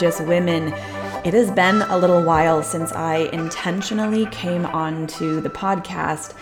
Gorgeous 0.00 0.20
women. 0.22 0.72
It 1.26 1.34
has 1.34 1.50
been 1.50 1.82
a 1.82 1.98
little 1.98 2.22
while 2.22 2.62
since 2.62 2.90
I 2.90 3.28
intentionally 3.34 4.24
came 4.24 4.64
onto 4.64 5.42
the 5.42 5.50
podcast 5.50 6.32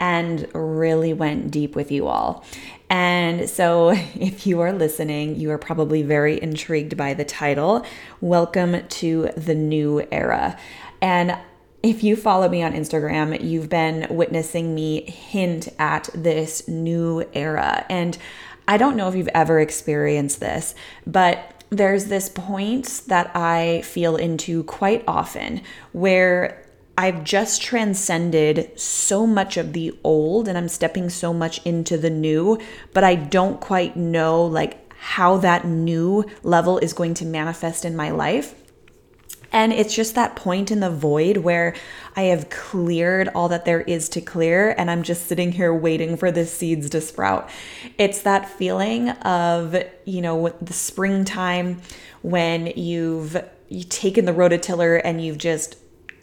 and 0.00 0.48
really 0.54 1.12
went 1.12 1.50
deep 1.50 1.76
with 1.76 1.92
you 1.92 2.06
all. 2.06 2.42
And 2.88 3.50
so, 3.50 3.90
if 4.14 4.46
you 4.46 4.60
are 4.60 4.72
listening, 4.72 5.36
you 5.36 5.50
are 5.50 5.58
probably 5.58 6.02
very 6.02 6.40
intrigued 6.40 6.96
by 6.96 7.12
the 7.12 7.26
title 7.26 7.84
Welcome 8.22 8.88
to 8.88 9.28
the 9.36 9.54
New 9.54 10.08
Era. 10.10 10.58
And 11.02 11.36
if 11.82 12.02
you 12.02 12.16
follow 12.16 12.48
me 12.48 12.62
on 12.62 12.72
Instagram, 12.72 13.44
you've 13.44 13.68
been 13.68 14.06
witnessing 14.08 14.74
me 14.74 15.02
hint 15.02 15.68
at 15.78 16.08
this 16.14 16.66
new 16.66 17.28
era. 17.34 17.84
And 17.90 18.16
I 18.66 18.78
don't 18.78 18.96
know 18.96 19.08
if 19.08 19.14
you've 19.14 19.28
ever 19.34 19.60
experienced 19.60 20.40
this, 20.40 20.74
but 21.06 21.51
there's 21.72 22.04
this 22.04 22.28
point 22.28 23.02
that 23.06 23.34
I 23.34 23.80
feel 23.80 24.16
into 24.16 24.62
quite 24.64 25.02
often 25.08 25.62
where 25.92 26.66
I've 26.98 27.24
just 27.24 27.62
transcended 27.62 28.78
so 28.78 29.26
much 29.26 29.56
of 29.56 29.72
the 29.72 29.98
old 30.04 30.48
and 30.48 30.58
I'm 30.58 30.68
stepping 30.68 31.08
so 31.08 31.32
much 31.32 31.64
into 31.64 31.96
the 31.96 32.10
new, 32.10 32.60
but 32.92 33.04
I 33.04 33.14
don't 33.14 33.58
quite 33.58 33.96
know 33.96 34.44
like 34.44 34.92
how 34.92 35.38
that 35.38 35.64
new 35.64 36.26
level 36.42 36.76
is 36.76 36.92
going 36.92 37.14
to 37.14 37.24
manifest 37.24 37.86
in 37.86 37.96
my 37.96 38.10
life. 38.10 38.54
And 39.52 39.72
it's 39.72 39.94
just 39.94 40.14
that 40.14 40.34
point 40.34 40.70
in 40.70 40.80
the 40.80 40.90
void 40.90 41.38
where 41.38 41.74
I 42.16 42.22
have 42.22 42.48
cleared 42.50 43.28
all 43.28 43.48
that 43.50 43.64
there 43.64 43.82
is 43.82 44.08
to 44.10 44.20
clear, 44.20 44.74
and 44.76 44.90
I'm 44.90 45.02
just 45.02 45.26
sitting 45.26 45.52
here 45.52 45.74
waiting 45.74 46.16
for 46.16 46.32
the 46.32 46.46
seeds 46.46 46.88
to 46.90 47.00
sprout. 47.00 47.48
It's 47.98 48.22
that 48.22 48.48
feeling 48.48 49.10
of, 49.10 49.76
you 50.04 50.22
know, 50.22 50.48
the 50.60 50.72
springtime 50.72 51.82
when 52.22 52.68
you've 52.68 53.36
taken 53.88 54.24
the 54.24 54.32
rototiller 54.32 55.00
and 55.04 55.24
you've 55.24 55.38
just 55.38 55.76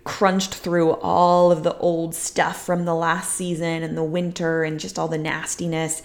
crunched 0.04 0.56
through 0.56 0.94
all 0.94 1.52
of 1.52 1.64
the 1.64 1.78
old 1.78 2.16
stuff 2.16 2.66
from 2.66 2.86
the 2.86 2.96
last 2.96 3.34
season 3.34 3.84
and 3.84 3.96
the 3.96 4.04
winter 4.04 4.64
and 4.64 4.80
just 4.80 4.98
all 4.98 5.08
the 5.08 5.18
nastiness 5.18 6.02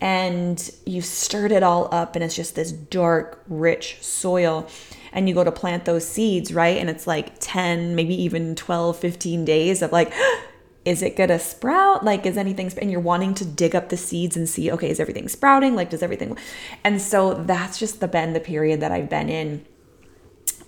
and 0.00 0.70
you 0.84 1.00
stirred 1.00 1.52
it 1.52 1.62
all 1.62 1.88
up 1.92 2.16
and 2.16 2.24
it's 2.24 2.34
just 2.34 2.54
this 2.54 2.72
dark 2.72 3.42
rich 3.48 3.98
soil 4.00 4.68
and 5.16 5.28
you 5.28 5.34
go 5.34 5.42
to 5.42 5.50
plant 5.50 5.86
those 5.86 6.06
seeds, 6.06 6.52
right? 6.52 6.76
And 6.76 6.90
it's 6.90 7.06
like 7.06 7.32
10, 7.40 7.96
maybe 7.96 8.14
even 8.22 8.54
12, 8.54 8.98
15 8.98 9.44
days 9.46 9.80
of 9.80 9.90
like, 9.90 10.12
is 10.84 11.02
it 11.02 11.16
gonna 11.16 11.38
sprout? 11.38 12.04
Like, 12.04 12.26
is 12.26 12.36
anything, 12.36 12.70
and 12.80 12.92
you're 12.92 13.00
wanting 13.00 13.34
to 13.34 13.44
dig 13.44 13.74
up 13.74 13.88
the 13.88 13.96
seeds 13.96 14.36
and 14.36 14.48
see, 14.48 14.70
okay, 14.70 14.90
is 14.90 15.00
everything 15.00 15.28
sprouting? 15.28 15.74
Like, 15.74 15.90
does 15.90 16.02
everything, 16.02 16.38
and 16.84 17.02
so 17.02 17.34
that's 17.34 17.78
just 17.78 17.98
the 17.98 18.06
been 18.06 18.34
the 18.34 18.40
period 18.40 18.80
that 18.80 18.92
I've 18.92 19.10
been 19.10 19.28
in 19.28 19.64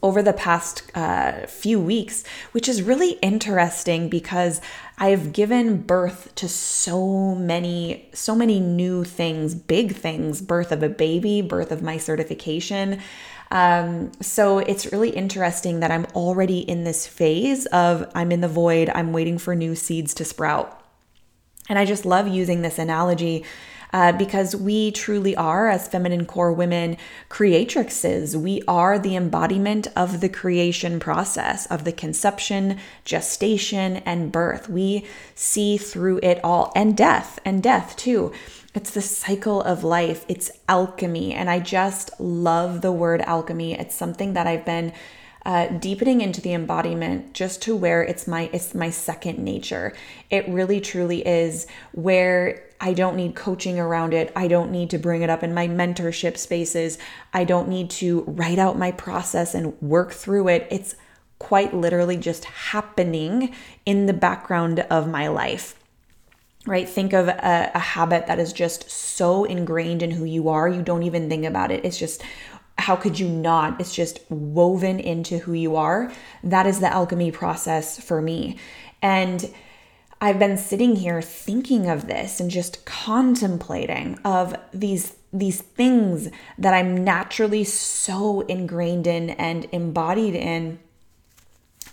over 0.03 0.23
the 0.23 0.33
past 0.33 0.83
uh, 0.95 1.47
few 1.47 1.79
weeks, 1.79 2.25
which 2.53 2.69
is 2.69 2.83
really 2.83 3.13
interesting 3.21 4.09
because 4.09 4.61
I've 4.97 5.33
given 5.33 5.83
birth 5.83 6.33
to 6.37 6.49
so 6.49 7.35
many, 7.35 8.09
so 8.13 8.35
many 8.35 8.61
new 8.61 9.05
things, 9.05 9.55
big 9.55 9.95
things 9.95 10.41
birth 10.41 10.73
of 10.73 10.83
a 10.83 10.89
baby, 10.89 11.43
birth 11.43 11.73
of 11.73 11.83
my 11.83 11.97
certification. 11.97 13.01
Um, 13.51 14.13
so 14.21 14.59
it's 14.59 14.93
really 14.93 15.11
interesting 15.11 15.81
that 15.81 15.91
I'm 15.91 16.07
already 16.15 16.59
in 16.59 16.85
this 16.85 17.07
phase 17.07 17.67
of 17.67 18.11
I'm 18.15 18.31
in 18.31 18.41
the 18.41 18.49
void, 18.49 18.91
I'm 18.95 19.13
waiting 19.13 19.39
for 19.39 19.55
new 19.55 19.75
seeds 19.75 20.15
to 20.15 20.25
sprout. 20.25 20.75
And 21.69 21.79
I 21.79 21.85
just 21.85 22.07
love 22.07 22.29
using 22.29 22.63
this 22.63 22.79
analogy 22.79 23.45
uh, 23.93 24.13
because 24.13 24.55
we 24.55 24.91
truly 24.93 25.35
are, 25.37 25.69
as 25.69 25.89
feminine 25.89 26.27
core 26.27 26.53
women, 26.53 26.97
creatrixes. 27.31 28.35
We 28.35 28.63
are 28.69 28.99
the 28.99 29.17
embodiment 29.17 29.89
of 29.97 30.21
the 30.21 30.29
creation 30.29 31.01
process, 31.01 31.67
of 31.67 31.85
the 31.85 31.93
conception, 31.93 32.79
gestation, 33.05 33.99
and 33.99 34.31
birth. 34.31 34.69
We 34.69 35.07
see 35.35 35.79
through 35.79 36.21
it 36.23 36.41
all, 36.45 36.73
and 36.77 36.97
death, 36.97 37.39
and 37.45 37.63
death 37.63 37.97
too. 37.97 38.33
It's 38.75 38.91
the 38.91 39.03
cycle 39.03 39.63
of 39.63 39.83
life, 39.83 40.25
it's 40.29 40.51
alchemy. 40.69 41.33
And 41.33 41.49
I 41.49 41.59
just 41.59 42.11
love 42.21 42.83
the 42.83 42.93
word 42.93 43.23
alchemy. 43.23 43.73
It's 43.73 43.95
something 43.95 44.35
that 44.35 44.47
I've 44.47 44.65
been 44.65 44.93
uh, 45.47 45.69
deepening 45.69 46.21
into 46.21 46.43
the 46.43 46.53
embodiment 46.53 47.33
just 47.33 47.63
to 47.63 47.75
where 47.75 48.03
it's 48.03 48.27
my 48.27 48.51
it's 48.53 48.75
my 48.75 48.91
second 48.91 49.39
nature. 49.39 49.95
It 50.29 50.47
really 50.49 50.81
truly 50.81 51.27
is 51.27 51.67
where 51.93 52.65
i 52.81 52.93
don't 52.93 53.17
need 53.17 53.35
coaching 53.35 53.79
around 53.79 54.13
it. 54.13 54.31
I 54.37 54.47
don't 54.47 54.71
need 54.71 54.91
to 54.91 54.99
bring 54.99 55.23
it 55.23 55.31
up 55.31 55.43
in 55.43 55.55
my 55.55 55.67
mentorship 55.67 56.37
spaces. 56.37 56.99
I 57.33 57.45
don't 57.45 57.69
need 57.69 57.89
to 57.91 58.25
write 58.27 58.59
out 58.59 58.79
my 58.79 58.93
process 58.93 59.55
and 59.55 59.81
work 59.81 60.13
through 60.13 60.49
it. 60.49 60.69
It's 60.71 60.95
quite 61.39 61.73
literally 61.73 62.17
just 62.19 62.45
happening 62.45 63.55
in 63.87 64.07
the 64.07 64.13
background 64.13 64.81
of 64.91 65.09
my 65.09 65.29
life 65.29 65.78
right? 66.69 66.89
Think 66.89 67.13
of 67.13 67.29
a, 67.29 67.71
a, 67.75 67.79
habit 67.79 68.27
that 68.27 68.39
is 68.39 68.53
just 68.53 68.91
so 68.91 69.45
ingrained 69.45 70.03
in 70.03 70.11
who 70.11 70.25
you 70.25 70.49
are, 70.49 70.69
you 70.69 70.83
don't 70.83 71.03
even 71.03 71.29
think 71.29 71.45
about 71.45 71.71
it. 71.71 71.85
It's 71.85 71.99
just, 71.99 72.23
how 72.77 72.95
could 72.95 73.19
you 73.19 73.29
not? 73.29 73.81
It's 73.81 73.95
just 73.95 74.21
woven 74.29 75.01
into 75.01 75.39
who 75.39 75.53
you 75.53 75.77
are. 75.77 76.13
That 76.45 76.67
is 76.67 76.81
the 76.81 76.93
alchemy 76.93 77.33
process 77.33 78.01
for 78.01 78.23
me. 78.23 78.57
And 79.03 79.53
I've 80.21 80.39
been 80.39 80.57
sitting 80.57 80.97
here 80.97 81.23
thinking 81.23 81.89
of 81.89 82.07
this 82.07 82.41
and 82.41 82.51
just 82.51 82.85
contemplating 82.85 84.19
of 84.25 84.55
these 84.73 85.15
these 85.31 85.61
things 85.61 86.31
that 86.57 86.73
I'm 86.73 87.05
naturally 87.05 87.63
so 87.63 88.41
ingrained 88.43 89.07
in 89.07 89.31
and 89.31 89.67
embodied 89.73 90.35
in 90.35 90.79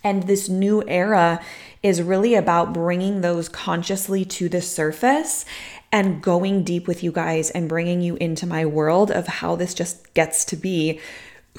and 0.05 0.23
this 0.23 0.47
new 0.47 0.83
era 0.87 1.41
is 1.81 2.01
really 2.01 2.35
about 2.35 2.73
bringing 2.73 3.21
those 3.21 3.49
consciously 3.49 4.23
to 4.23 4.47
the 4.47 4.61
surface 4.61 5.45
and 5.91 6.21
going 6.21 6.63
deep 6.63 6.87
with 6.87 7.03
you 7.03 7.11
guys 7.11 7.49
and 7.49 7.67
bringing 7.67 8.01
you 8.01 8.15
into 8.17 8.45
my 8.45 8.65
world 8.65 9.09
of 9.09 9.27
how 9.27 9.55
this 9.55 9.73
just 9.73 10.13
gets 10.13 10.45
to 10.45 10.55
be 10.55 10.99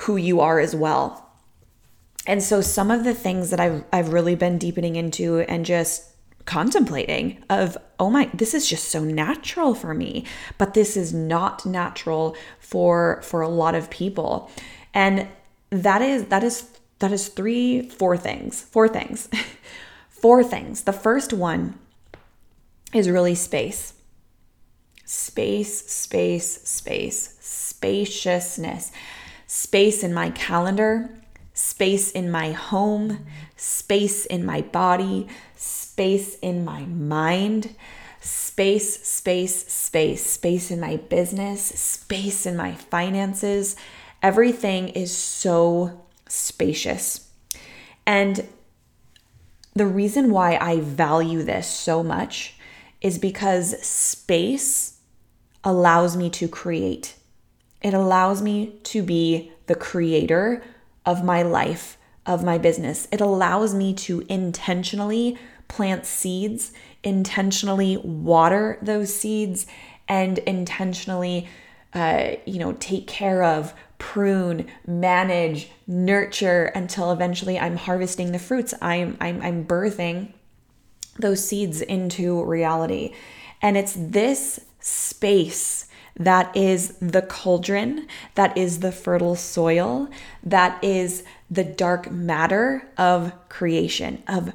who 0.01 0.17
you 0.17 0.41
are 0.41 0.61
as 0.61 0.77
well. 0.77 1.29
And 2.27 2.43
so 2.43 2.61
some 2.61 2.91
of 2.91 3.03
the 3.03 3.15
things 3.15 3.51
that 3.51 3.61
I've 3.61 3.85
I've 3.93 4.13
really 4.13 4.37
been 4.37 4.59
deepening 4.59 4.97
into 4.97 5.41
and 5.41 5.67
just 5.67 6.13
contemplating 6.45 7.43
of 7.51 7.77
oh 7.99 8.09
my 8.09 8.31
this 8.33 8.55
is 8.55 8.69
just 8.69 8.89
so 8.89 9.03
natural 9.03 9.75
for 9.75 9.93
me 9.93 10.25
but 10.59 10.75
this 10.75 10.97
is 10.97 11.13
not 11.13 11.67
natural 11.67 12.37
for 12.61 13.21
for 13.23 13.41
a 13.41 13.49
lot 13.49 13.75
of 13.75 13.91
people 13.91 14.49
and 14.95 15.27
that 15.71 16.01
is 16.01 16.27
that 16.27 16.45
is 16.45 16.76
that 16.99 17.13
is 17.13 17.29
three, 17.29 17.83
four 17.83 18.17
things. 18.17 18.63
Four 18.63 18.89
things. 18.89 19.29
four 20.09 20.43
things. 20.43 20.85
The 20.85 20.93
first 20.93 21.33
one 21.33 21.79
is 22.93 23.11
really 23.11 23.35
space. 23.35 23.95
Space, 25.05 25.87
space, 25.87 26.63
space, 26.63 27.37
spaciousness. 27.41 28.93
Space 29.47 30.03
in 30.03 30.13
my 30.13 30.31
calendar, 30.31 31.11
space 31.55 32.11
in 32.11 32.31
my 32.31 32.51
home, 32.51 33.25
space 33.57 34.27
in 34.27 34.45
my 34.45 34.63
body, 34.63 35.29
space 35.55 36.37
in 36.41 36.65
my 36.65 36.81
mind, 36.81 37.77
space, 38.21 39.07
space, 39.07 39.73
space, 39.73 40.27
space 40.27 40.71
in 40.73 40.81
my 40.81 40.97
business, 40.97 41.63
space 41.63 42.45
in 42.45 42.57
my 42.57 42.73
finances. 42.73 43.77
Everything 44.21 44.89
is 44.89 45.17
so 45.17 46.06
spacious. 46.29 47.29
And 48.07 48.47
the 49.75 49.87
reason 49.87 50.31
why 50.31 50.57
I 50.57 50.81
value 50.81 51.43
this 51.43 51.69
so 51.69 52.03
much 52.03 52.55
is 53.01 53.19
because 53.19 53.81
space 53.87 54.99
allows 55.63 56.17
me 56.17 56.31
to 56.31 56.49
create. 56.49 57.15
It 57.83 57.93
allows 57.93 58.41
me 58.41 58.79
to 58.85 59.03
be 59.03 59.53
the 59.67 59.75
creator 59.75 60.63
of 61.05 61.25
my 61.25 61.43
life, 61.43 61.99
of 62.25 62.43
my 62.43 62.59
business. 62.59 63.07
It 63.13 63.21
allows 63.21 63.75
me 63.75 63.93
to 63.95 64.25
intentionally 64.29 65.37
plant 65.69 66.07
seeds, 66.07 66.73
intentionally 67.03 67.97
water 67.99 68.79
those 68.81 69.15
seeds, 69.15 69.67
and 70.09 70.39
intentionally, 70.39 71.49
uh, 71.93 72.37
you 72.45 72.59
know, 72.59 72.73
take 72.75 73.07
care 73.07 73.43
of, 73.43 73.75
prune, 73.99 74.67
manage, 74.87 75.71
nurture 75.87 76.67
until 76.67 77.13
eventually 77.13 77.59
I'm 77.59 77.77
harvesting 77.77 78.33
the 78.33 78.39
fruits. 78.39 78.75
I'm 78.81 79.17
I'm 79.21 79.41
I'm 79.43 79.65
birthing 79.65 80.33
those 81.19 81.47
seeds 81.47 81.81
into 81.81 82.45
reality. 82.45 83.15
And 83.63 83.77
it's 83.77 83.95
this 83.97 84.61
space 84.81 85.89
that 86.19 86.57
is 86.57 86.97
the 87.01 87.23
cauldron, 87.23 88.07
that 88.35 88.57
is 88.57 88.81
the 88.81 88.93
fertile 88.93 89.37
soil, 89.37 90.09
that 90.43 90.83
is 90.83 91.25
the 91.51 91.65
dark 91.65 92.11
matter 92.11 92.89
of 92.97 93.33
creation, 93.49 94.23
of 94.27 94.53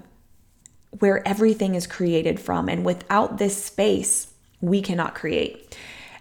where 0.99 1.25
everything 1.27 1.75
is 1.75 1.87
created 1.87 2.39
from. 2.39 2.67
And 2.67 2.83
without 2.83 3.37
this 3.37 3.63
space, 3.63 4.33
we 4.59 4.81
cannot 4.81 5.15
create. 5.15 5.77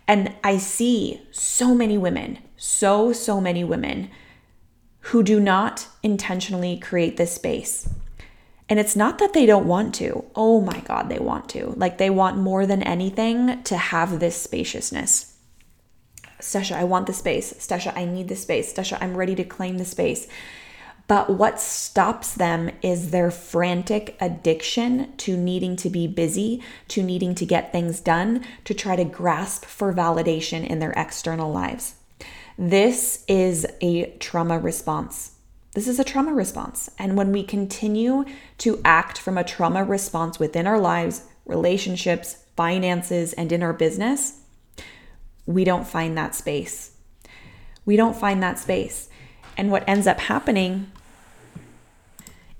And 0.06 0.34
I 0.44 0.58
see 0.58 1.22
so 1.30 1.74
many 1.74 1.96
women 1.96 2.38
so, 2.62 3.10
so 3.10 3.40
many 3.40 3.64
women 3.64 4.10
who 5.04 5.22
do 5.22 5.40
not 5.40 5.88
intentionally 6.02 6.78
create 6.78 7.16
this 7.16 7.32
space. 7.32 7.88
And 8.68 8.78
it's 8.78 8.94
not 8.94 9.18
that 9.18 9.32
they 9.32 9.46
don't 9.46 9.66
want 9.66 9.94
to. 9.94 10.26
Oh 10.36 10.60
my 10.60 10.80
God, 10.80 11.08
they 11.08 11.18
want 11.18 11.48
to. 11.50 11.72
Like 11.74 11.96
they 11.96 12.10
want 12.10 12.36
more 12.36 12.66
than 12.66 12.82
anything 12.82 13.62
to 13.62 13.78
have 13.78 14.20
this 14.20 14.36
spaciousness. 14.36 15.38
Stesha, 16.38 16.76
I 16.76 16.84
want 16.84 17.06
the 17.06 17.14
space. 17.14 17.54
Stesha, 17.54 17.96
I 17.96 18.04
need 18.04 18.28
the 18.28 18.36
space. 18.36 18.74
Stesha, 18.74 18.98
I'm 19.00 19.16
ready 19.16 19.34
to 19.36 19.44
claim 19.44 19.78
the 19.78 19.86
space. 19.86 20.28
But 21.08 21.30
what 21.30 21.60
stops 21.60 22.34
them 22.34 22.70
is 22.82 23.10
their 23.10 23.30
frantic 23.30 24.18
addiction 24.20 25.16
to 25.16 25.34
needing 25.34 25.76
to 25.76 25.88
be 25.88 26.06
busy, 26.06 26.62
to 26.88 27.02
needing 27.02 27.34
to 27.36 27.46
get 27.46 27.72
things 27.72 28.00
done, 28.00 28.44
to 28.64 28.74
try 28.74 28.96
to 28.96 29.04
grasp 29.04 29.64
for 29.64 29.94
validation 29.94 30.66
in 30.66 30.78
their 30.78 30.92
external 30.92 31.50
lives. 31.50 31.94
This 32.60 33.24
is 33.26 33.66
a 33.80 34.10
trauma 34.18 34.58
response. 34.58 35.30
This 35.72 35.88
is 35.88 35.98
a 35.98 36.04
trauma 36.04 36.34
response. 36.34 36.90
And 36.98 37.16
when 37.16 37.32
we 37.32 37.42
continue 37.42 38.26
to 38.58 38.82
act 38.84 39.16
from 39.16 39.38
a 39.38 39.44
trauma 39.44 39.82
response 39.82 40.38
within 40.38 40.66
our 40.66 40.78
lives, 40.78 41.22
relationships, 41.46 42.44
finances, 42.56 43.32
and 43.32 43.50
in 43.50 43.62
our 43.62 43.72
business, 43.72 44.42
we 45.46 45.64
don't 45.64 45.86
find 45.86 46.18
that 46.18 46.34
space. 46.34 46.90
We 47.86 47.96
don't 47.96 48.14
find 48.14 48.42
that 48.42 48.58
space. 48.58 49.08
And 49.56 49.70
what 49.70 49.88
ends 49.88 50.06
up 50.06 50.20
happening 50.20 50.92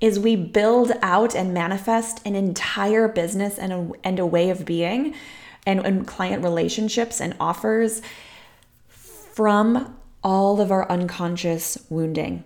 is 0.01 0.19
we 0.19 0.35
build 0.35 0.93
out 1.03 1.35
and 1.35 1.53
manifest 1.53 2.27
an 2.27 2.35
entire 2.35 3.07
business 3.07 3.59
and 3.59 3.71
a, 3.71 3.91
and 4.03 4.19
a 4.19 4.25
way 4.25 4.49
of 4.49 4.65
being 4.65 5.15
and, 5.67 5.85
and 5.85 6.07
client 6.07 6.43
relationships 6.43 7.21
and 7.21 7.37
offers 7.39 8.01
from 9.41 9.97
all 10.23 10.61
of 10.61 10.71
our 10.71 10.87
unconscious 10.93 11.87
wounding. 11.89 12.45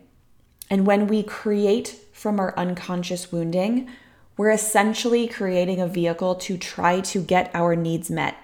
And 0.70 0.86
when 0.86 1.08
we 1.08 1.24
create 1.24 1.88
from 2.12 2.38
our 2.38 2.56
unconscious 2.56 3.32
wounding, 3.32 3.90
we're 4.36 4.52
essentially 4.52 5.26
creating 5.26 5.80
a 5.80 5.88
vehicle 5.88 6.36
to 6.36 6.56
try 6.56 7.00
to 7.00 7.20
get 7.20 7.50
our 7.52 7.74
needs 7.74 8.12
met. 8.12 8.36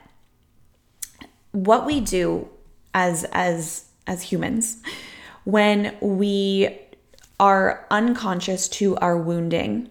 What 1.53 1.87
we 1.87 2.01
do 2.01 2.49
as 2.93 3.23
as 3.31 3.85
as 4.09 4.23
humans 4.23 4.79
when 5.45 5.97
we 6.01 6.77
are 7.39 7.87
unconscious 7.89 8.69
to 8.71 8.97
our 8.97 9.17
wounding, 9.17 9.89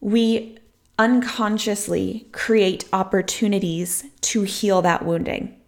we 0.00 0.56
unconsciously 0.98 2.26
create 2.32 2.86
opportunities 2.90 4.02
to 4.22 4.44
heal 4.44 4.80
that 4.80 5.04
wounding. 5.04 5.58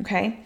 Okay? 0.00 0.42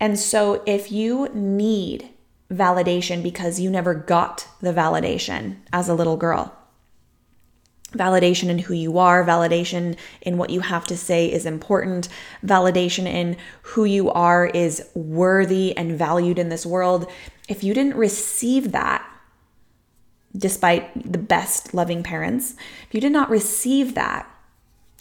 And 0.00 0.18
so 0.18 0.62
if 0.66 0.92
you 0.92 1.28
need 1.34 2.08
validation 2.52 3.22
because 3.22 3.60
you 3.60 3.70
never 3.70 3.94
got 3.94 4.48
the 4.60 4.72
validation 4.72 5.56
as 5.72 5.88
a 5.88 5.94
little 5.94 6.16
girl, 6.16 6.54
validation 7.92 8.48
in 8.48 8.58
who 8.58 8.74
you 8.74 8.98
are, 8.98 9.24
validation 9.24 9.96
in 10.20 10.36
what 10.36 10.50
you 10.50 10.60
have 10.60 10.86
to 10.86 10.96
say 10.96 11.30
is 11.30 11.46
important, 11.46 12.08
validation 12.44 13.06
in 13.06 13.36
who 13.62 13.84
you 13.84 14.10
are 14.10 14.46
is 14.46 14.86
worthy 14.94 15.76
and 15.76 15.98
valued 15.98 16.38
in 16.38 16.48
this 16.48 16.66
world, 16.66 17.10
if 17.48 17.64
you 17.64 17.74
didn't 17.74 17.96
receive 17.96 18.72
that, 18.72 19.06
despite 20.36 21.10
the 21.10 21.18
best 21.18 21.72
loving 21.72 22.02
parents, 22.02 22.54
if 22.86 22.94
you 22.94 23.00
did 23.00 23.12
not 23.12 23.30
receive 23.30 23.94
that, 23.94 24.30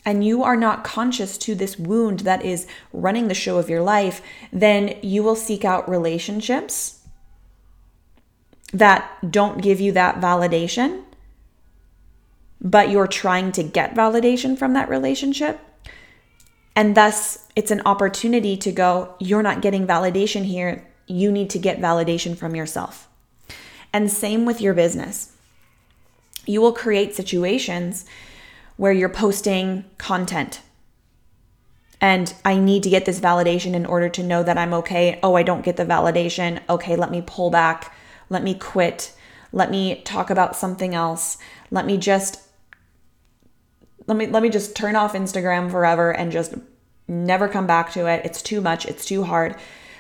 and 0.08 0.26
you 0.26 0.42
are 0.42 0.56
not 0.56 0.84
conscious 0.84 1.38
to 1.38 1.54
this 1.54 1.78
wound 1.78 2.22
that 2.22 2.44
is 2.44 2.66
running 2.92 3.28
the 3.28 3.36
show 3.36 3.60
of 3.60 3.70
your 3.70 3.84
life, 3.84 4.24
then 4.52 4.98
you 5.04 5.22
will 5.22 5.36
seek 5.36 5.64
out 5.64 5.88
relationships 5.88 7.06
that 8.74 9.30
don't 9.30 9.62
give 9.62 9.80
you 9.80 9.92
that 9.92 10.20
validation, 10.20 11.04
but 12.60 12.90
you're 12.90 13.08
trying 13.08 13.52
to 13.52 13.62
get 13.62 13.94
validation 13.94 14.58
from 14.58 14.74
that 14.74 14.90
relationship. 14.90 15.60
And 16.76 16.96
thus, 16.96 17.46
it's 17.56 17.72
an 17.72 17.82
opportunity 17.86 18.58
to 18.58 18.72
go, 18.72 19.14
you're 19.20 19.44
not 19.44 19.62
getting 19.62 19.86
validation 19.86 20.46
here 20.46 20.88
you 21.08 21.32
need 21.32 21.50
to 21.52 21.60
get 21.60 21.80
validation 21.80 22.38
from 22.38 22.56
yourself. 22.56 23.08
And 23.94 24.12
same 24.12 24.46
with 24.46 24.62
your 24.62 24.74
business. 24.74 25.34
You 26.46 26.62
will 26.62 26.74
create 26.74 27.16
situations 27.16 28.06
where 28.78 28.92
you're 28.92 29.10
posting 29.10 29.84
content. 29.98 30.62
And 32.00 32.34
I 32.46 32.58
need 32.58 32.84
to 32.84 32.90
get 32.90 33.06
this 33.06 33.20
validation 33.20 33.74
in 33.74 33.86
order 33.86 34.08
to 34.10 34.24
know 34.24 34.44
that 34.44 34.58
I'm 34.58 34.74
okay. 34.76 35.20
Oh, 35.24 35.36
I 35.36 35.44
don't 35.44 35.66
get 35.66 35.78
the 35.78 35.86
validation. 35.86 36.62
Okay, 36.70 36.96
let 36.96 37.12
me 37.12 37.24
pull 37.26 37.50
back. 37.50 37.94
Let 38.30 38.44
me 38.44 38.54
quit. 38.54 39.14
Let 39.52 39.72
me 39.72 40.02
talk 40.04 40.30
about 40.30 40.56
something 40.56 40.94
else. 40.94 41.38
Let 41.72 41.86
me 41.86 41.98
just 41.98 42.44
let 44.06 44.16
me 44.16 44.28
let 44.28 44.44
me 44.44 44.50
just 44.50 44.76
turn 44.76 44.96
off 44.96 45.14
Instagram 45.14 45.70
forever 45.70 46.12
and 46.12 46.32
just 46.32 46.54
never 47.08 47.48
come 47.48 47.68
back 47.68 47.92
to 47.94 48.06
it. 48.08 48.26
It's 48.26 48.42
too 48.42 48.62
much. 48.62 48.86
It's 48.86 49.06
too 49.06 49.24
hard. 49.24 49.56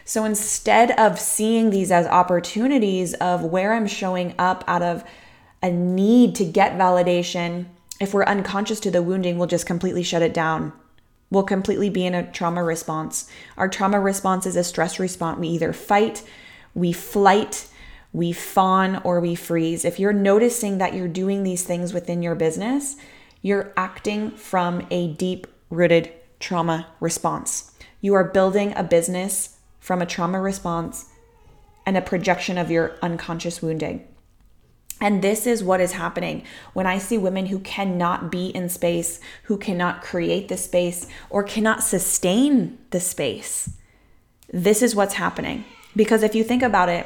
So 0.05 0.23
instead 0.23 0.91
of 0.91 1.19
seeing 1.19 1.69
these 1.69 1.91
as 1.91 2.05
opportunities 2.05 3.13
of 3.15 3.43
where 3.43 3.73
I'm 3.73 3.87
showing 3.87 4.33
up 4.39 4.63
out 4.67 4.81
of 4.81 5.03
a 5.61 5.69
need 5.71 6.35
to 6.35 6.45
get 6.45 6.77
validation, 6.77 7.65
if 7.99 8.13
we're 8.13 8.25
unconscious 8.25 8.79
to 8.81 8.91
the 8.91 9.01
wounding, 9.01 9.37
we'll 9.37 9.47
just 9.47 9.65
completely 9.65 10.03
shut 10.03 10.21
it 10.21 10.33
down. 10.33 10.73
We'll 11.29 11.43
completely 11.43 11.89
be 11.89 12.05
in 12.05 12.13
a 12.13 12.31
trauma 12.31 12.63
response. 12.63 13.29
Our 13.57 13.67
trauma 13.67 13.99
response 13.99 14.45
is 14.45 14.55
a 14.55 14.63
stress 14.63 14.99
response. 14.99 15.39
We 15.39 15.49
either 15.49 15.73
fight, 15.73 16.23
we 16.73 16.93
flight, 16.93 17.67
we 18.13 18.31
fawn, 18.31 19.01
or 19.03 19.19
we 19.19 19.35
freeze. 19.35 19.83
If 19.83 19.99
you're 19.99 20.13
noticing 20.13 20.77
that 20.77 20.93
you're 20.93 21.07
doing 21.07 21.43
these 21.43 21.63
things 21.63 21.93
within 21.93 22.21
your 22.21 22.35
business, 22.35 22.95
you're 23.41 23.73
acting 23.75 24.31
from 24.31 24.87
a 24.89 25.13
deep 25.13 25.47
rooted 25.69 26.11
trauma 26.39 26.87
response. 26.99 27.71
You 27.99 28.13
are 28.13 28.23
building 28.23 28.73
a 28.75 28.83
business 28.83 29.57
from 29.79 30.01
a 30.01 30.05
trauma 30.05 30.39
response 30.39 31.05
and 31.85 31.97
a 31.97 32.01
projection 32.01 32.57
of 32.57 32.71
your 32.71 32.97
unconscious 33.01 33.61
wounding. 33.61 34.07
And 34.99 35.21
this 35.21 35.45
is 35.45 35.63
what 35.63 35.79
is 35.79 35.91
happening 35.91 36.43
when 36.73 36.87
I 36.87 36.97
see 36.97 37.17
women 37.17 37.47
who 37.47 37.59
cannot 37.59 38.31
be 38.31 38.47
in 38.47 38.67
space, 38.69 39.19
who 39.43 39.57
cannot 39.57 40.01
create 40.01 40.47
the 40.47 40.57
space, 40.57 41.07
or 41.29 41.43
cannot 41.43 41.83
sustain 41.83 42.79
the 42.89 42.99
space. 42.99 43.69
This 44.51 44.81
is 44.81 44.95
what's 44.95 45.15
happening. 45.15 45.65
Because 45.95 46.23
if 46.23 46.33
you 46.33 46.43
think 46.43 46.63
about 46.63 46.89
it, 46.89 47.05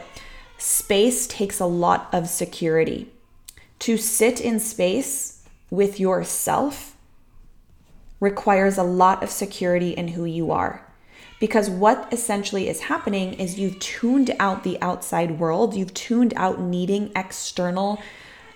space 0.57 1.27
takes 1.27 1.59
a 1.59 1.65
lot 1.65 2.07
of 2.13 2.29
security. 2.29 3.11
To 3.79 3.97
sit 3.97 4.39
in 4.39 4.59
space 4.59 5.43
with 5.69 5.99
yourself 5.99 6.95
requires 8.19 8.77
a 8.77 8.83
lot 8.83 9.23
of 9.23 9.29
security 9.29 9.91
in 9.91 10.09
who 10.09 10.25
you 10.25 10.51
are. 10.51 10.87
Because 11.41 11.71
what 11.71 12.07
essentially 12.13 12.69
is 12.69 12.81
happening 12.81 13.33
is 13.33 13.57
you've 13.57 13.79
tuned 13.79 14.29
out 14.39 14.63
the 14.63 14.79
outside 14.79 15.39
world, 15.39 15.75
you've 15.75 15.93
tuned 15.95 16.35
out 16.37 16.61
needing 16.61 17.11
external 17.15 17.99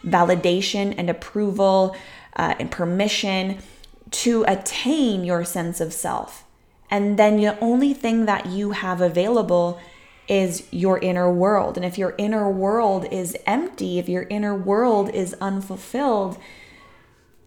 validation 0.06 0.94
and 0.96 1.10
approval 1.10 1.96
uh, 2.36 2.54
and 2.60 2.70
permission 2.70 3.58
to 4.12 4.46
attain 4.48 5.24
your 5.24 5.44
sense 5.44 5.82
of 5.82 5.94
self. 5.94 6.46
And 6.92 7.18
then 7.18 7.38
the 7.38 7.60
only 7.60 7.96
thing 7.96 8.26
that 8.26 8.46
you 8.46 8.72
have 8.72 9.02
available 9.02 9.80
is 10.28 10.68
your 10.70 11.00
inner 11.00 11.32
world. 11.32 11.78
And 11.78 11.86
if 11.86 11.98
your 11.98 12.14
inner 12.20 12.48
world 12.52 13.08
is 13.12 13.36
empty, 13.48 13.98
if 13.98 14.08
your 14.08 14.28
inner 14.30 14.56
world 14.56 15.10
is 15.10 15.34
unfulfilled, 15.42 16.38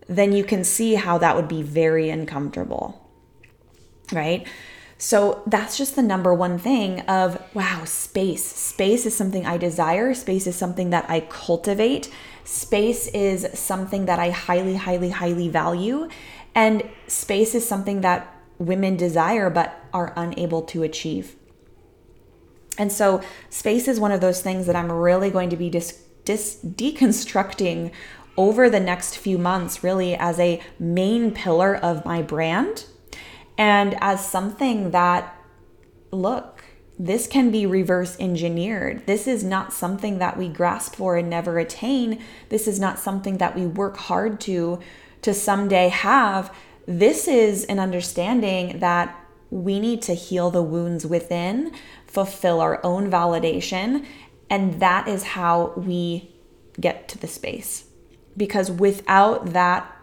then 0.08 0.32
you 0.32 0.42
can 0.42 0.64
see 0.64 0.94
how 0.94 1.16
that 1.18 1.36
would 1.36 1.46
be 1.46 1.62
very 1.62 2.10
uncomfortable, 2.10 3.08
right? 4.12 4.44
So 5.00 5.42
that's 5.46 5.78
just 5.78 5.94
the 5.94 6.02
number 6.02 6.34
one 6.34 6.58
thing 6.58 7.00
of 7.02 7.40
wow, 7.54 7.84
space. 7.84 8.44
Space 8.44 9.06
is 9.06 9.16
something 9.16 9.46
I 9.46 9.56
desire, 9.56 10.12
space 10.12 10.48
is 10.48 10.56
something 10.56 10.90
that 10.90 11.08
I 11.08 11.20
cultivate, 11.20 12.10
space 12.42 13.06
is 13.08 13.46
something 13.54 14.06
that 14.06 14.18
I 14.18 14.30
highly, 14.30 14.74
highly, 14.74 15.10
highly 15.10 15.48
value. 15.48 16.08
And 16.52 16.82
space 17.06 17.54
is 17.54 17.66
something 17.66 18.00
that 18.00 18.34
women 18.58 18.96
desire 18.96 19.48
but 19.48 19.80
are 19.92 20.12
unable 20.16 20.62
to 20.62 20.82
achieve. 20.82 21.36
And 22.76 22.90
so, 22.90 23.22
space 23.50 23.86
is 23.86 24.00
one 24.00 24.12
of 24.12 24.20
those 24.20 24.42
things 24.42 24.66
that 24.66 24.76
I'm 24.76 24.90
really 24.90 25.30
going 25.30 25.50
to 25.50 25.56
be 25.56 25.70
dis- 25.70 26.02
dis- 26.24 26.58
deconstructing 26.64 27.92
over 28.36 28.70
the 28.70 28.80
next 28.80 29.16
few 29.18 29.36
months, 29.36 29.82
really, 29.82 30.14
as 30.14 30.38
a 30.38 30.60
main 30.78 31.32
pillar 31.32 31.74
of 31.74 32.04
my 32.04 32.22
brand 32.22 32.84
and 33.58 33.96
as 34.00 34.26
something 34.26 34.92
that, 34.92 35.36
look, 36.10 36.64
this 36.98 37.26
can 37.26 37.50
be 37.50 37.66
reverse 37.66 38.16
engineered. 38.18 39.06
This 39.06 39.26
is 39.26 39.44
not 39.44 39.72
something 39.72 40.18
that 40.18 40.38
we 40.38 40.48
grasp 40.48 40.94
for 40.96 41.16
and 41.16 41.28
never 41.28 41.58
attain. 41.58 42.22
This 42.48 42.66
is 42.66 42.80
not 42.80 42.98
something 42.98 43.38
that 43.38 43.54
we 43.54 43.66
work 43.66 43.96
hard 43.96 44.40
to 44.42 44.80
to 45.20 45.34
someday 45.34 45.88
have. 45.88 46.54
This 46.86 47.26
is 47.28 47.64
an 47.64 47.78
understanding 47.78 48.78
that 48.78 49.14
we 49.50 49.80
need 49.80 50.00
to 50.02 50.14
heal 50.14 50.50
the 50.50 50.62
wounds 50.62 51.04
within 51.04 51.72
fulfill 52.08 52.60
our 52.60 52.80
own 52.84 53.10
validation. 53.10 54.04
And 54.50 54.80
that 54.80 55.06
is 55.06 55.22
how 55.22 55.72
we 55.76 56.34
get 56.80 57.06
to 57.08 57.18
the 57.18 57.28
space. 57.28 57.84
Because 58.36 58.70
without 58.70 59.52
that 59.52 59.94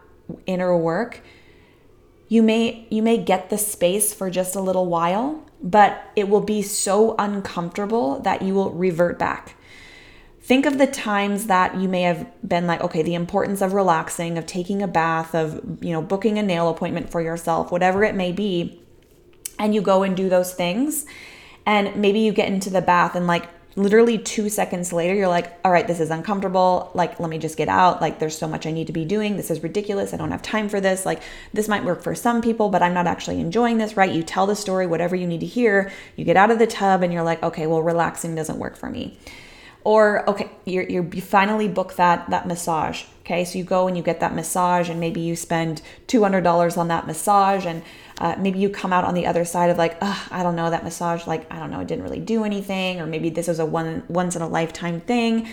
inner 0.45 0.77
work, 0.77 1.21
you 2.27 2.41
may 2.41 2.87
you 2.89 3.01
may 3.01 3.17
get 3.17 3.49
the 3.49 3.57
space 3.57 4.13
for 4.13 4.29
just 4.29 4.55
a 4.55 4.61
little 4.61 4.87
while, 4.87 5.43
but 5.61 6.11
it 6.15 6.29
will 6.29 6.41
be 6.41 6.61
so 6.61 7.15
uncomfortable 7.17 8.19
that 8.21 8.41
you 8.41 8.53
will 8.53 8.71
revert 8.71 9.19
back. 9.19 9.55
Think 10.41 10.67
of 10.67 10.77
the 10.77 10.85
times 10.85 11.47
that 11.47 11.75
you 11.75 11.89
may 11.89 12.03
have 12.03 12.27
been 12.47 12.67
like, 12.67 12.81
okay, 12.81 13.01
the 13.01 13.15
importance 13.15 13.61
of 13.61 13.73
relaxing, 13.73 14.37
of 14.37 14.45
taking 14.45 14.83
a 14.83 14.87
bath, 14.87 15.33
of, 15.33 15.83
you 15.83 15.91
know, 15.91 16.03
booking 16.03 16.37
a 16.37 16.43
nail 16.43 16.69
appointment 16.69 17.09
for 17.09 17.19
yourself, 17.19 17.71
whatever 17.71 18.03
it 18.03 18.13
may 18.13 18.31
be, 18.31 18.79
and 19.57 19.73
you 19.73 19.81
go 19.81 20.03
and 20.03 20.15
do 20.15 20.29
those 20.29 20.53
things. 20.53 21.07
And 21.65 21.95
maybe 21.95 22.19
you 22.19 22.31
get 22.31 22.47
into 22.47 22.69
the 22.69 22.81
bath 22.81 23.15
and 23.15 23.25
like 23.25 23.49
literally 23.75 24.17
two 24.17 24.49
seconds 24.49 24.93
later, 24.93 25.13
you're 25.13 25.27
like, 25.27 25.59
all 25.65 25.71
right, 25.71 25.85
this 25.85 25.99
is 25.99 26.09
uncomfortable. 26.09 26.91
Like, 26.93 27.19
let 27.19 27.29
me 27.29 27.37
just 27.37 27.57
get 27.57 27.67
out. 27.67 28.01
Like, 28.01 28.19
there's 28.19 28.37
so 28.37 28.47
much 28.47 28.65
I 28.65 28.71
need 28.71 28.87
to 28.87 28.93
be 28.93 29.03
doing. 29.03 29.35
This 29.35 29.51
is 29.51 29.63
ridiculous. 29.63 30.13
I 30.13 30.17
don't 30.17 30.31
have 30.31 30.41
time 30.41 30.69
for 30.69 30.79
this. 30.79 31.05
Like, 31.05 31.21
this 31.53 31.67
might 31.67 31.83
work 31.83 32.01
for 32.01 32.15
some 32.15 32.41
people, 32.41 32.69
but 32.69 32.81
I'm 32.81 32.93
not 32.93 33.07
actually 33.07 33.39
enjoying 33.39 33.77
this, 33.77 33.97
right? 33.97 34.11
You 34.11 34.23
tell 34.23 34.47
the 34.47 34.55
story, 34.55 34.87
whatever 34.87 35.15
you 35.15 35.27
need 35.27 35.41
to 35.41 35.45
hear. 35.45 35.91
You 36.15 36.23
get 36.23 36.37
out 36.37 36.51
of 36.51 36.59
the 36.59 36.67
tub 36.67 37.03
and 37.03 37.11
you're 37.11 37.23
like, 37.23 37.43
okay, 37.43 37.67
well, 37.67 37.81
relaxing 37.81 38.33
doesn't 38.35 38.59
work 38.59 38.77
for 38.77 38.89
me. 38.89 39.17
Or, 39.83 40.27
okay, 40.29 40.49
you're, 40.65 40.83
you 40.83 41.21
finally 41.21 41.67
book 41.67 41.95
that, 41.95 42.29
that 42.29 42.47
massage. 42.47 43.03
Okay, 43.25 43.43
so 43.43 43.57
you 43.57 43.63
go 43.63 43.87
and 43.87 43.97
you 43.97 44.03
get 44.03 44.19
that 44.19 44.35
massage, 44.35 44.87
and 44.87 44.99
maybe 44.99 45.19
you 45.19 45.35
spend 45.35 45.81
$200 46.07 46.77
on 46.77 46.89
that 46.89 47.07
massage, 47.07 47.65
and 47.65 47.81
uh, 48.19 48.35
maybe 48.37 48.59
you 48.59 48.69
come 48.69 48.93
out 48.93 49.03
on 49.03 49.15
the 49.15 49.25
other 49.25 49.43
side 49.43 49.71
of 49.71 49.79
like, 49.79 49.97
I 50.31 50.43
don't 50.43 50.55
know, 50.55 50.69
that 50.69 50.83
massage, 50.83 51.25
like, 51.25 51.51
I 51.51 51.57
don't 51.57 51.71
know, 51.71 51.79
it 51.79 51.87
didn't 51.87 52.03
really 52.03 52.19
do 52.19 52.43
anything, 52.43 53.01
or 53.01 53.07
maybe 53.07 53.31
this 53.31 53.47
was 53.47 53.57
a 53.57 53.65
one 53.65 54.03
once 54.09 54.35
in 54.35 54.43
a 54.43 54.47
lifetime 54.47 55.01
thing. 55.01 55.49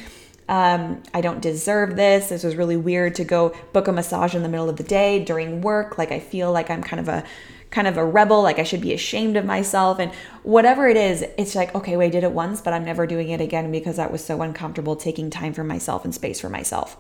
Um, 0.51 1.03
I 1.15 1.23
don't 1.23 1.41
deserve 1.41 1.97
this. 1.97 2.29
This 2.29 2.45
was 2.45 2.57
really 2.57 2.77
weird 2.77 3.15
to 3.15 3.25
go 3.25 3.57
book 3.73 3.89
a 3.89 3.93
massage 3.93 4.35
in 4.35 4.43
the 4.43 4.51
middle 4.51 4.69
of 4.69 4.77
the 4.77 4.83
day 4.83 5.25
during 5.25 5.63
work. 5.63 5.97
Like 5.97 6.13
I 6.13 6.21
feel 6.21 6.53
like 6.53 6.69
I'm 6.69 6.83
kind 6.83 7.01
of 7.01 7.09
a 7.09 7.25
kind 7.71 7.89
of 7.89 7.97
a 7.97 8.05
rebel, 8.05 8.43
like 8.43 8.59
I 8.59 8.65
should 8.65 8.83
be 8.83 8.93
ashamed 8.93 9.39
of 9.39 9.47
myself. 9.47 9.99
And 9.99 10.13
whatever 10.43 10.89
it 10.89 10.99
is, 10.99 11.25
it's 11.39 11.55
like, 11.55 11.75
okay, 11.75 11.97
well, 11.97 12.07
I 12.07 12.11
did 12.11 12.23
it 12.23 12.33
once, 12.33 12.61
but 12.61 12.75
I'm 12.75 12.85
never 12.85 13.07
doing 13.07 13.31
it 13.31 13.41
again 13.41 13.73
because 13.73 13.97
that 13.97 14.13
was 14.13 14.23
so 14.23 14.43
uncomfortable 14.43 14.95
taking 14.95 15.31
time 15.31 15.55
for 15.55 15.65
myself 15.65 16.05
and 16.05 16.15
space 16.15 16.39
for 16.39 16.51
myself. 16.51 16.99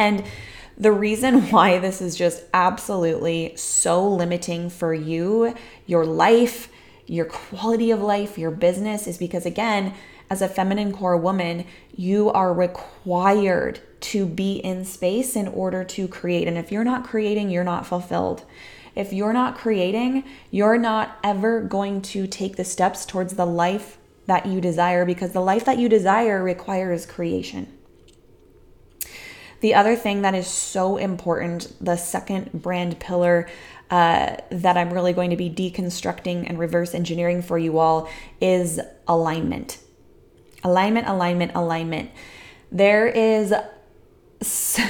And 0.00 0.24
the 0.78 0.92
reason 0.92 1.42
why 1.50 1.78
this 1.78 2.00
is 2.00 2.16
just 2.16 2.44
absolutely 2.54 3.54
so 3.56 4.08
limiting 4.08 4.70
for 4.70 4.94
you, 4.94 5.54
your 5.86 6.06
life, 6.06 6.70
your 7.06 7.26
quality 7.26 7.90
of 7.90 8.00
life, 8.00 8.38
your 8.38 8.50
business 8.50 9.06
is 9.06 9.18
because, 9.18 9.44
again, 9.44 9.92
as 10.30 10.40
a 10.40 10.48
feminine 10.48 10.92
core 10.92 11.18
woman, 11.18 11.66
you 11.94 12.30
are 12.30 12.54
required 12.54 13.80
to 14.00 14.24
be 14.24 14.54
in 14.54 14.84
space 14.86 15.36
in 15.36 15.48
order 15.48 15.84
to 15.84 16.08
create. 16.08 16.48
And 16.48 16.56
if 16.56 16.72
you're 16.72 16.84
not 16.84 17.04
creating, 17.04 17.50
you're 17.50 17.64
not 17.64 17.86
fulfilled. 17.86 18.44
If 18.94 19.12
you're 19.12 19.34
not 19.34 19.58
creating, 19.58 20.24
you're 20.50 20.78
not 20.78 21.18
ever 21.22 21.60
going 21.60 22.00
to 22.02 22.26
take 22.26 22.56
the 22.56 22.64
steps 22.64 23.04
towards 23.04 23.34
the 23.34 23.46
life 23.46 23.98
that 24.26 24.46
you 24.46 24.60
desire 24.60 25.04
because 25.04 25.32
the 25.32 25.40
life 25.40 25.64
that 25.66 25.78
you 25.78 25.88
desire 25.88 26.42
requires 26.42 27.04
creation. 27.04 27.66
The 29.60 29.74
other 29.74 29.94
thing 29.94 30.22
that 30.22 30.34
is 30.34 30.46
so 30.46 30.96
important, 30.96 31.72
the 31.80 31.96
second 31.96 32.52
brand 32.52 32.98
pillar 32.98 33.48
uh, 33.90 34.36
that 34.50 34.76
I'm 34.76 34.92
really 34.92 35.12
going 35.12 35.30
to 35.30 35.36
be 35.36 35.50
deconstructing 35.50 36.48
and 36.48 36.58
reverse 36.58 36.94
engineering 36.94 37.42
for 37.42 37.58
you 37.58 37.78
all 37.78 38.08
is 38.40 38.80
alignment. 39.06 39.78
Alignment, 40.62 41.08
alignment, 41.08 41.52
alignment. 41.54 42.10
There 42.70 43.06
is 43.08 43.50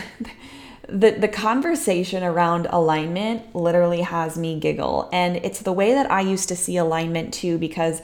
the 0.89 1.11
the 1.13 1.29
conversation 1.29 2.23
around 2.23 2.67
alignment 2.71 3.55
literally 3.55 4.03
has 4.03 4.37
me 4.37 4.59
giggle 4.59 5.09
and 5.13 5.37
it's 5.37 5.61
the 5.61 5.73
way 5.73 5.93
that 5.95 6.11
I 6.11 6.21
used 6.21 6.49
to 6.49 6.57
see 6.57 6.77
alignment 6.77 7.33
too 7.33 7.59
because 7.59 8.03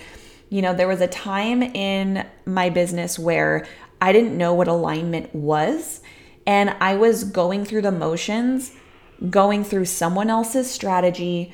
you 0.51 0.63
know 0.63 0.75
there 0.75 0.89
was 0.89 1.01
a 1.01 1.09
time 1.09 1.63
in 1.63 2.27
my 2.45 2.71
business 2.71 3.19
where 3.19 3.67
I 4.01 4.13
didn't 4.13 4.37
know 4.37 4.55
what 4.55 4.69
alignment 4.69 5.35
was 5.35 6.01
and 6.47 6.77
I 6.81 6.95
was 6.95 7.25
going 7.25 7.65
through 7.65 7.83
the 7.83 7.93
motions, 7.93 8.73
going 9.31 9.65
through 9.65 9.87
someone 9.87 10.31
else's 10.31 10.71
strategy, 10.71 11.53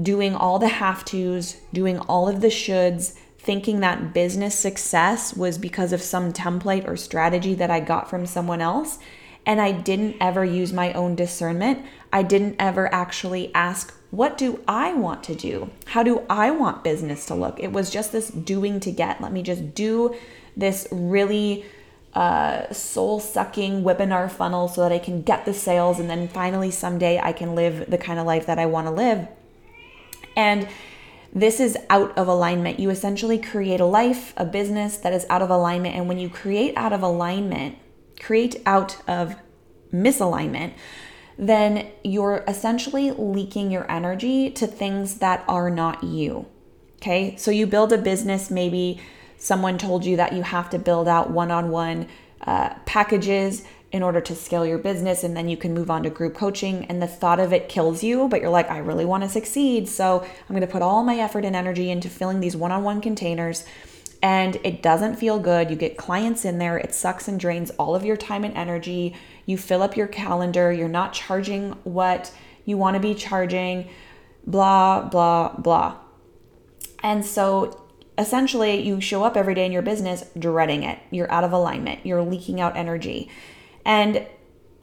doing 0.00 0.34
all 0.34 0.58
the 0.58 0.68
have 0.68 1.04
tos, 1.04 1.58
doing 1.72 1.98
all 2.00 2.28
of 2.28 2.40
the 2.40 2.48
shoulds, 2.48 3.14
thinking 3.38 3.80
that 3.80 4.14
business 4.14 4.58
success 4.58 5.34
was 5.36 5.58
because 5.58 5.92
of 5.92 6.02
some 6.02 6.32
template 6.32 6.86
or 6.88 6.96
strategy 6.96 7.54
that 7.54 7.70
I 7.70 7.80
got 7.80 8.08
from 8.08 8.26
someone 8.26 8.60
else. 8.60 8.98
And 9.44 9.60
I 9.60 9.72
didn't 9.72 10.16
ever 10.20 10.44
use 10.44 10.72
my 10.72 10.92
own 10.92 11.16
discernment. 11.16 11.84
I 12.12 12.22
didn't 12.22 12.56
ever 12.60 12.92
actually 12.94 13.52
ask, 13.54 13.92
what 14.12 14.38
do 14.38 14.60
I 14.68 14.94
want 14.94 15.24
to 15.24 15.34
do? 15.34 15.70
How 15.86 16.02
do 16.04 16.24
I 16.30 16.52
want 16.52 16.84
business 16.84 17.26
to 17.26 17.34
look? 17.34 17.58
It 17.58 17.72
was 17.72 17.90
just 17.90 18.12
this 18.12 18.28
doing 18.28 18.78
to 18.80 18.92
get. 18.92 19.20
Let 19.20 19.32
me 19.32 19.42
just 19.42 19.74
do 19.74 20.14
this 20.56 20.86
really 20.92 21.64
uh, 22.14 22.70
soul 22.72 23.20
sucking 23.20 23.82
webinar 23.82 24.30
funnel 24.30 24.68
so 24.68 24.82
that 24.82 24.92
I 24.92 24.98
can 24.98 25.22
get 25.22 25.44
the 25.44 25.54
sales 25.54 25.98
and 25.98 26.10
then 26.10 26.28
finally 26.28 26.70
someday 26.70 27.18
I 27.18 27.32
can 27.32 27.54
live 27.54 27.90
the 27.90 27.98
kind 27.98 28.18
of 28.18 28.26
life 28.26 28.46
that 28.46 28.58
I 28.58 28.66
want 28.66 28.86
to 28.86 28.90
live. 28.90 29.28
And 30.36 30.68
this 31.32 31.60
is 31.60 31.76
out 31.88 32.16
of 32.18 32.28
alignment. 32.28 32.78
You 32.78 32.90
essentially 32.90 33.38
create 33.38 33.80
a 33.80 33.86
life, 33.86 34.34
a 34.36 34.44
business 34.44 34.98
that 34.98 35.14
is 35.14 35.24
out 35.30 35.40
of 35.40 35.48
alignment. 35.48 35.94
And 35.94 36.06
when 36.06 36.18
you 36.18 36.28
create 36.28 36.76
out 36.76 36.92
of 36.92 37.02
alignment, 37.02 37.78
create 38.20 38.56
out 38.66 38.96
of 39.08 39.36
misalignment, 39.92 40.74
then 41.38 41.90
you're 42.04 42.44
essentially 42.46 43.10
leaking 43.10 43.70
your 43.70 43.90
energy 43.90 44.50
to 44.50 44.66
things 44.66 45.16
that 45.18 45.44
are 45.48 45.70
not 45.70 46.04
you. 46.04 46.46
Okay. 46.96 47.34
So 47.36 47.50
you 47.50 47.66
build 47.66 47.92
a 47.92 47.98
business 47.98 48.50
maybe 48.50 49.00
someone 49.42 49.76
told 49.76 50.04
you 50.04 50.16
that 50.16 50.32
you 50.32 50.42
have 50.42 50.70
to 50.70 50.78
build 50.78 51.08
out 51.08 51.30
one 51.30 51.50
on 51.50 51.70
one 51.70 52.06
packages 52.86 53.64
in 53.90 54.02
order 54.02 54.20
to 54.20 54.34
scale 54.34 54.64
your 54.64 54.78
business 54.78 55.22
and 55.22 55.36
then 55.36 55.48
you 55.48 55.56
can 55.56 55.74
move 55.74 55.90
on 55.90 56.02
to 56.02 56.10
group 56.10 56.34
coaching 56.34 56.86
and 56.86 57.02
the 57.02 57.06
thought 57.06 57.38
of 57.38 57.52
it 57.52 57.68
kills 57.68 58.02
you 58.02 58.26
but 58.28 58.40
you're 58.40 58.50
like 58.50 58.70
I 58.70 58.78
really 58.78 59.04
want 59.04 59.22
to 59.22 59.28
succeed 59.28 59.88
so 59.88 60.20
I'm 60.22 60.56
going 60.56 60.60
to 60.62 60.66
put 60.66 60.80
all 60.80 61.02
my 61.02 61.16
effort 61.16 61.44
and 61.44 61.54
energy 61.54 61.90
into 61.90 62.08
filling 62.08 62.40
these 62.40 62.56
one-on-one 62.56 63.00
containers. 63.00 63.64
And 64.24 64.56
it 64.62 64.82
doesn't 64.82 65.16
feel 65.16 65.40
good. 65.40 65.68
You 65.68 65.74
get 65.74 65.96
clients 65.96 66.44
in 66.44 66.58
there. 66.58 66.78
It 66.78 66.94
sucks 66.94 67.26
and 67.26 67.40
drains 67.40 67.70
all 67.70 67.96
of 67.96 68.04
your 68.04 68.16
time 68.16 68.44
and 68.44 68.56
energy. 68.56 69.16
You 69.46 69.58
fill 69.58 69.82
up 69.82 69.96
your 69.96 70.06
calendar. 70.06 70.72
You're 70.72 70.88
not 70.88 71.12
charging 71.12 71.72
what 71.82 72.32
you 72.64 72.78
want 72.78 72.94
to 72.94 73.00
be 73.00 73.16
charging. 73.16 73.88
Blah 74.46 75.08
blah 75.08 75.56
blah. 75.56 75.96
And 77.02 77.26
so 77.26 77.81
essentially 78.18 78.80
you 78.80 79.00
show 79.00 79.24
up 79.24 79.36
every 79.36 79.54
day 79.54 79.66
in 79.66 79.72
your 79.72 79.82
business 79.82 80.24
dreading 80.38 80.82
it. 80.82 80.98
You're 81.10 81.30
out 81.30 81.44
of 81.44 81.52
alignment. 81.52 82.04
You're 82.04 82.22
leaking 82.22 82.60
out 82.60 82.76
energy. 82.76 83.30
And 83.84 84.26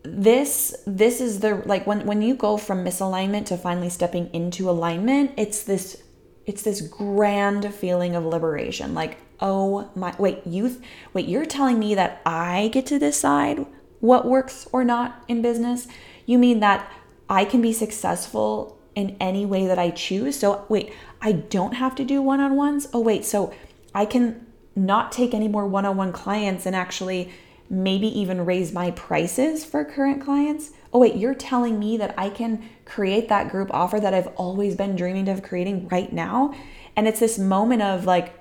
this 0.03 0.75
this 0.87 1.19
is 1.19 1.41
the 1.41 1.55
like 1.65 1.85
when 1.85 2.05
when 2.05 2.21
you 2.21 2.33
go 2.33 2.57
from 2.57 2.85
misalignment 2.85 3.45
to 3.47 3.57
finally 3.57 3.89
stepping 3.89 4.29
into 4.33 4.69
alignment, 4.69 5.31
it's 5.37 5.63
this 5.63 6.01
it's 6.45 6.63
this 6.63 6.81
grand 6.81 7.73
feeling 7.73 8.15
of 8.15 8.25
liberation. 8.25 8.93
Like, 8.93 9.17
oh 9.39 9.89
my 9.95 10.15
wait, 10.17 10.45
youth, 10.47 10.81
wait, 11.13 11.27
you're 11.27 11.45
telling 11.45 11.77
me 11.77 11.95
that 11.95 12.21
I 12.25 12.69
get 12.73 12.85
to 12.87 12.97
decide 12.97 13.65
what 13.99 14.25
works 14.25 14.67
or 14.71 14.83
not 14.83 15.23
in 15.27 15.41
business? 15.41 15.87
You 16.25 16.37
mean 16.37 16.61
that 16.61 16.91
I 17.29 17.45
can 17.45 17.61
be 17.61 17.73
successful 17.73 18.78
in 18.95 19.15
any 19.19 19.45
way 19.45 19.67
that 19.67 19.79
I 19.79 19.91
choose. 19.91 20.39
So, 20.39 20.65
wait, 20.69 20.93
I 21.21 21.31
don't 21.31 21.73
have 21.73 21.95
to 21.95 22.03
do 22.03 22.21
one 22.21 22.39
on 22.39 22.55
ones. 22.55 22.87
Oh, 22.93 22.99
wait, 22.99 23.25
so 23.25 23.53
I 23.93 24.05
can 24.05 24.45
not 24.75 25.11
take 25.11 25.33
any 25.33 25.47
more 25.47 25.67
one 25.67 25.85
on 25.85 25.97
one 25.97 26.11
clients 26.11 26.65
and 26.65 26.75
actually 26.75 27.31
maybe 27.69 28.07
even 28.19 28.45
raise 28.45 28.71
my 28.73 28.91
prices 28.91 29.63
for 29.63 29.85
current 29.85 30.23
clients. 30.23 30.71
Oh, 30.91 30.99
wait, 30.99 31.15
you're 31.15 31.35
telling 31.35 31.77
me 31.77 31.97
that 31.97 32.15
I 32.17 32.29
can 32.29 32.67
create 32.85 33.29
that 33.29 33.51
group 33.51 33.69
offer 33.71 33.99
that 33.99 34.13
I've 34.13 34.27
always 34.35 34.75
been 34.75 34.95
dreaming 34.95 35.29
of 35.29 35.43
creating 35.43 35.87
right 35.89 36.11
now. 36.11 36.53
And 36.95 37.07
it's 37.07 37.19
this 37.19 37.37
moment 37.37 37.81
of 37.83 38.05
like, 38.05 38.33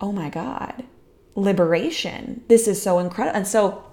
oh 0.00 0.10
my 0.10 0.28
God, 0.28 0.84
liberation. 1.36 2.42
This 2.48 2.66
is 2.66 2.82
so 2.82 2.98
incredible. 2.98 3.36
And 3.36 3.46
so 3.46 3.84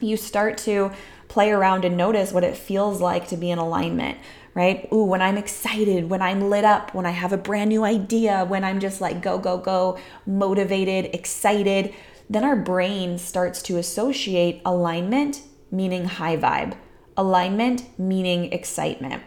you 0.00 0.16
start 0.16 0.58
to 0.58 0.90
play 1.28 1.50
around 1.52 1.84
and 1.84 1.96
notice 1.96 2.32
what 2.32 2.42
it 2.42 2.56
feels 2.56 3.00
like 3.00 3.28
to 3.28 3.36
be 3.36 3.50
in 3.50 3.58
alignment 3.58 4.18
right? 4.54 4.88
Ooh, 4.92 5.04
when 5.04 5.22
I'm 5.22 5.38
excited, 5.38 6.10
when 6.10 6.22
I'm 6.22 6.50
lit 6.50 6.64
up, 6.64 6.92
when 6.94 7.06
I 7.06 7.10
have 7.10 7.32
a 7.32 7.36
brand 7.36 7.70
new 7.70 7.84
idea, 7.84 8.44
when 8.44 8.64
I'm 8.64 8.80
just 8.80 9.00
like 9.00 9.22
go, 9.22 9.38
go, 9.38 9.58
go, 9.58 9.98
motivated, 10.26 11.14
excited, 11.14 11.94
then 12.28 12.44
our 12.44 12.56
brain 12.56 13.18
starts 13.18 13.62
to 13.62 13.76
associate 13.76 14.60
alignment, 14.64 15.42
meaning 15.70 16.04
high 16.04 16.36
vibe, 16.36 16.76
alignment, 17.16 17.98
meaning 17.98 18.52
excitement. 18.52 19.22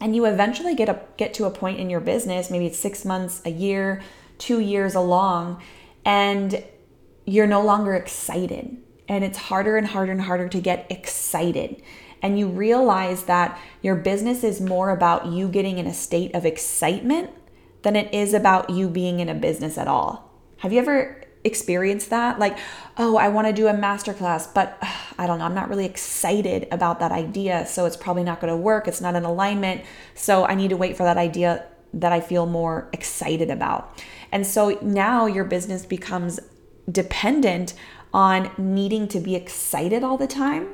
And 0.00 0.14
you 0.14 0.26
eventually 0.26 0.74
get 0.74 0.88
a, 0.88 1.00
get 1.16 1.34
to 1.34 1.44
a 1.44 1.50
point 1.50 1.80
in 1.80 1.88
your 1.90 2.00
business, 2.00 2.50
maybe 2.50 2.66
it's 2.66 2.78
6 2.78 3.04
months, 3.04 3.42
a 3.44 3.50
year, 3.50 4.02
2 4.38 4.58
years 4.60 4.94
along, 4.94 5.62
and 6.04 6.62
you're 7.24 7.46
no 7.46 7.62
longer 7.62 7.94
excited. 7.94 8.76
And 9.08 9.24
it's 9.24 9.38
harder 9.38 9.76
and 9.76 9.86
harder 9.86 10.12
and 10.12 10.22
harder 10.22 10.48
to 10.48 10.60
get 10.60 10.86
excited. 10.90 11.82
And 12.24 12.38
you 12.38 12.48
realize 12.48 13.24
that 13.24 13.60
your 13.82 13.96
business 13.96 14.42
is 14.42 14.58
more 14.58 14.88
about 14.88 15.26
you 15.26 15.46
getting 15.46 15.76
in 15.76 15.86
a 15.86 15.92
state 15.92 16.34
of 16.34 16.46
excitement 16.46 17.30
than 17.82 17.96
it 17.96 18.14
is 18.14 18.32
about 18.32 18.70
you 18.70 18.88
being 18.88 19.20
in 19.20 19.28
a 19.28 19.34
business 19.34 19.76
at 19.76 19.86
all. 19.86 20.32
Have 20.60 20.72
you 20.72 20.78
ever 20.78 21.22
experienced 21.44 22.08
that? 22.08 22.38
Like, 22.38 22.56
oh, 22.96 23.18
I 23.18 23.28
want 23.28 23.46
to 23.48 23.52
do 23.52 23.68
a 23.68 23.74
masterclass, 23.74 24.48
but 24.54 24.78
I 25.18 25.26
don't 25.26 25.38
know, 25.38 25.44
I'm 25.44 25.54
not 25.54 25.68
really 25.68 25.84
excited 25.84 26.66
about 26.72 26.98
that 27.00 27.12
idea. 27.12 27.66
So 27.66 27.84
it's 27.84 27.96
probably 27.96 28.24
not 28.24 28.40
going 28.40 28.50
to 28.50 28.56
work. 28.56 28.88
It's 28.88 29.02
not 29.02 29.14
in 29.14 29.24
alignment. 29.24 29.82
So 30.14 30.46
I 30.46 30.54
need 30.54 30.70
to 30.70 30.78
wait 30.78 30.96
for 30.96 31.02
that 31.02 31.18
idea 31.18 31.66
that 31.92 32.10
I 32.10 32.20
feel 32.22 32.46
more 32.46 32.88
excited 32.94 33.50
about. 33.50 34.02
And 34.32 34.46
so 34.46 34.78
now 34.80 35.26
your 35.26 35.44
business 35.44 35.84
becomes 35.84 36.40
dependent 36.90 37.74
on 38.14 38.50
needing 38.56 39.08
to 39.08 39.20
be 39.20 39.34
excited 39.34 40.02
all 40.02 40.16
the 40.16 40.26
time 40.26 40.68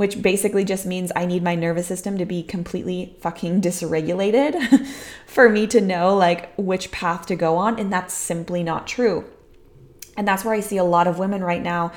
which 0.00 0.22
basically 0.22 0.64
just 0.64 0.86
means 0.86 1.12
I 1.14 1.26
need 1.26 1.42
my 1.42 1.54
nervous 1.54 1.86
system 1.86 2.16
to 2.16 2.24
be 2.24 2.42
completely 2.42 3.14
fucking 3.20 3.60
dysregulated 3.60 4.86
for 5.26 5.50
me 5.50 5.66
to 5.66 5.78
know 5.78 6.16
like 6.16 6.54
which 6.56 6.90
path 6.90 7.26
to 7.26 7.36
go 7.36 7.56
on. 7.56 7.78
And 7.78 7.92
that's 7.92 8.14
simply 8.14 8.62
not 8.62 8.86
true. 8.86 9.26
And 10.16 10.26
that's 10.26 10.42
where 10.42 10.54
I 10.54 10.60
see 10.60 10.78
a 10.78 10.84
lot 10.84 11.06
of 11.06 11.18
women 11.18 11.44
right 11.44 11.60
now 11.60 11.92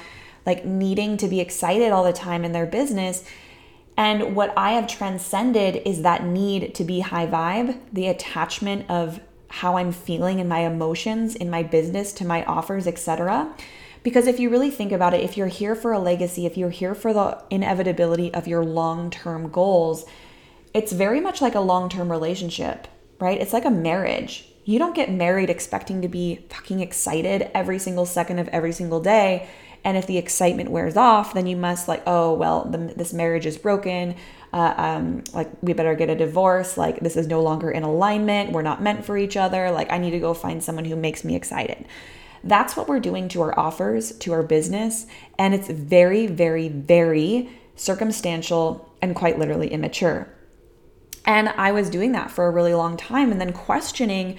like 0.46 0.66
needing 0.66 1.16
to 1.16 1.30
be 1.30 1.40
excited 1.40 1.94
all 1.94 2.04
the 2.04 2.12
time 2.12 2.44
in 2.44 2.52
their 2.52 2.66
business. 2.66 3.24
And 3.96 4.36
what 4.36 4.54
I 4.58 4.74
have 4.74 4.88
transcended 4.88 5.82
is 5.86 6.02
that 6.02 6.26
need 6.26 6.76
to 6.76 6.84
be 6.84 7.00
high 7.00 7.28
vibe, 7.28 7.80
the 7.94 8.08
attachment 8.08 8.90
of 8.90 9.22
how 9.48 9.78
I'm 9.78 9.94
feeling 9.94 10.42
and 10.42 10.50
my 10.50 10.60
emotions 10.60 11.38
in 11.38 11.50
my 11.50 11.64
business 11.64 12.12
to 12.16 12.26
my 12.26 12.44
offers, 12.44 12.86
etc. 12.86 13.56
Because 14.04 14.28
if 14.28 14.40
you 14.40 14.50
really 14.50 14.70
think 14.70 14.92
about 14.92 15.14
it, 15.14 15.22
if 15.22 15.38
you're 15.38 15.48
here 15.48 15.76
for 15.76 15.94
a 15.94 16.00
legacy, 16.00 16.46
if 16.46 16.58
you're 16.58 16.70
here 16.70 16.94
for 16.94 17.14
the 17.14 17.42
inevitability 17.50 18.34
of 18.34 18.48
your 18.48 18.64
long 18.64 19.10
term 19.10 19.50
goals, 19.50 20.06
it's 20.74 20.92
very 20.92 21.22
much 21.22 21.42
like 21.42 21.56
a 21.56 21.62
long 21.62 21.90
term 21.90 22.12
relationship, 22.12 22.88
right? 23.20 23.40
It's 23.40 23.54
like 23.54 23.66
a 23.66 23.72
marriage. 23.72 24.50
You 24.66 24.80
don't 24.80 24.96
get 24.96 25.12
married 25.12 25.50
expecting 25.50 26.02
to 26.02 26.08
be 26.08 26.46
fucking 26.50 26.80
excited 26.80 27.50
every 27.54 27.80
single 27.80 28.06
second 28.06 28.40
of 28.40 28.48
every 28.50 28.72
single 28.72 29.00
day. 29.00 29.48
And 29.86 29.98
if 29.98 30.08
the 30.08 30.18
excitement 30.18 30.72
wears 30.72 30.96
off, 30.96 31.34
then 31.34 31.46
you 31.46 31.58
must, 31.58 31.90
like, 31.90 32.04
oh, 32.08 32.34
well, 32.34 32.64
the, 32.64 32.78
this 32.78 33.12
marriage 33.12 33.46
is 33.46 33.58
broken. 33.58 34.16
Uh, 34.54 34.74
um, 34.78 35.24
like, 35.34 35.50
we 35.62 35.74
better 35.74 35.94
get 35.94 36.10
a 36.10 36.16
divorce. 36.16 36.78
Like, 36.78 37.02
this 37.02 37.18
is 37.18 37.28
no 37.28 37.42
longer 37.42 37.70
in 37.70 37.84
alignment. 37.84 38.54
We're 38.54 38.62
not 38.62 38.82
meant 38.82 39.04
for 39.04 39.18
each 39.18 39.36
other. 39.36 39.72
Like, 39.72 39.92
I 39.92 39.98
need 39.98 40.12
to 40.12 40.20
go 40.20 40.34
find 40.34 40.64
someone 40.64 40.86
who 40.86 40.96
makes 40.96 41.26
me 41.26 41.36
excited. 41.36 41.86
That's 42.44 42.76
what 42.76 42.88
we're 42.88 43.00
doing 43.00 43.30
to 43.30 43.42
our 43.42 43.58
offers, 43.58 44.12
to 44.20 44.34
our 44.34 44.44
business. 44.44 45.06
And 45.40 45.54
it's 45.54 45.70
very, 45.70 46.28
very, 46.28 46.68
very 46.68 47.50
circumstantial 47.76 48.94
and 49.02 49.16
quite 49.16 49.40
literally 49.40 49.72
immature. 49.72 50.28
And 51.26 51.50
I 51.50 51.72
was 51.72 51.90
doing 51.90 52.12
that 52.12 52.32
for 52.32 52.46
a 52.46 52.52
really 52.52 52.74
long 52.74 52.98
time 52.98 53.32
and 53.32 53.40
then 53.40 53.54
questioning 53.54 54.38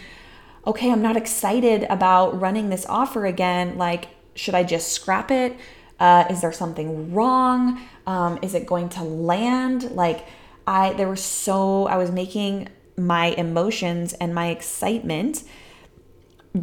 okay, 0.66 0.90
I'm 0.90 1.02
not 1.02 1.16
excited 1.16 1.86
about 1.90 2.40
running 2.40 2.70
this 2.70 2.86
offer 2.86 3.26
again. 3.26 3.76
Like, 3.76 4.08
should 4.34 4.54
I 4.54 4.64
just 4.64 4.92
scrap 4.92 5.30
it? 5.30 5.56
Uh, 6.00 6.24
is 6.30 6.40
there 6.40 6.52
something 6.52 7.12
wrong? 7.12 7.80
Um, 8.06 8.38
is 8.42 8.54
it 8.54 8.66
going 8.66 8.88
to 8.90 9.02
land? 9.02 9.90
Like, 9.90 10.26
I, 10.66 10.94
there 10.94 11.08
were 11.08 11.16
so, 11.16 11.86
I 11.86 11.96
was 11.96 12.10
making 12.10 12.68
my 12.96 13.26
emotions 13.26 14.12
and 14.14 14.34
my 14.34 14.48
excitement 14.48 15.44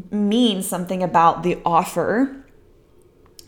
mean 0.10 0.62
something 0.62 1.04
about 1.04 1.44
the 1.44 1.60
offer 1.66 2.46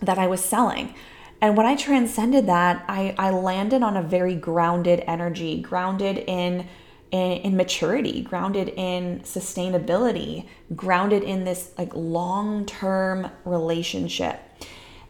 that 0.02 0.18
I 0.18 0.28
was 0.28 0.44
selling. 0.44 0.94
And 1.42 1.58
when 1.58 1.66
I 1.66 1.76
transcended 1.76 2.48
that, 2.48 2.86
I, 2.88 3.16
I 3.18 3.32
landed 3.32 3.84
on 3.84 3.98
a 3.98 4.02
very 4.02 4.36
grounded 4.36 5.04
energy, 5.08 5.62
grounded 5.62 6.18
in, 6.28 6.68
in, 7.12 7.32
in 7.32 7.58
maturity, 7.58 8.22
grounded 8.22 8.70
in 8.70 9.22
sustainability, 9.22 10.48
grounded 10.76 11.24
in 11.24 11.44
this 11.44 11.72
like 11.78 11.94
long-term 11.94 13.30
relationship. 13.46 14.40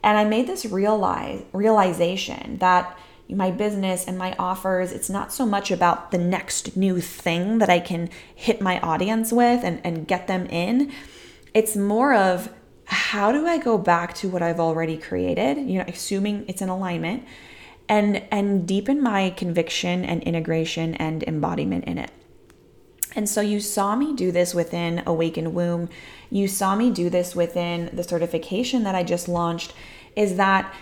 And 0.04 0.18
I 0.18 0.26
made 0.26 0.48
this 0.48 0.66
realize 0.66 1.44
realization 1.54 2.58
that 2.58 2.98
my 3.30 3.52
business 3.52 4.06
and 4.06 4.18
my 4.18 4.36
offers, 4.38 4.92
it's 4.92 5.10
not 5.10 5.32
so 5.32 5.46
much 5.46 5.72
about 5.72 6.12
the 6.12 6.18
next 6.18 6.76
new 6.76 7.00
thing 7.00 7.60
that 7.60 7.70
I 7.70 7.80
can 7.80 8.10
hit 8.36 8.62
my 8.62 8.80
audience 8.82 9.32
with 9.32 9.64
and, 9.64 9.80
and 9.84 10.08
get 10.08 10.28
them 10.28 10.46
in 10.48 10.92
it's 11.54 11.76
more 11.76 12.14
of 12.14 12.50
how 12.86 13.32
do 13.32 13.48
I 13.48 13.58
go 13.58 13.78
back 13.78 14.14
to 14.16 14.30
what 14.30 14.42
I've 14.42 14.60
already 14.60 14.98
created, 14.98 15.58
you 15.58 15.80
know, 15.80 15.86
assuming 15.88 16.46
it's 16.48 16.62
in 16.62 16.70
alignment 16.70 17.24
and 17.90 18.24
and 18.32 18.68
deepen 18.68 19.02
my 19.02 19.30
conviction 19.32 20.06
and 20.06 20.24
integration 20.24 20.96
and 20.96 21.24
embodiment 21.24 21.86
in 21.86 21.98
it. 21.98 22.12
And 23.16 23.30
so 23.30 23.42
you 23.42 23.60
saw 23.60 23.96
me 23.96 24.16
do 24.16 24.32
this 24.32 24.54
within 24.54 25.04
Awakened 25.06 25.54
Womb. 25.54 25.90
You 26.32 26.48
saw 26.48 26.76
me 26.76 26.90
do 26.90 27.10
this 27.10 27.36
within 27.36 27.90
the 27.94 28.04
certification 28.04 28.84
that 28.84 28.96
I 28.96 29.04
just 29.04 29.28
launched 29.28 29.74
is 30.16 30.36
that 30.38 30.74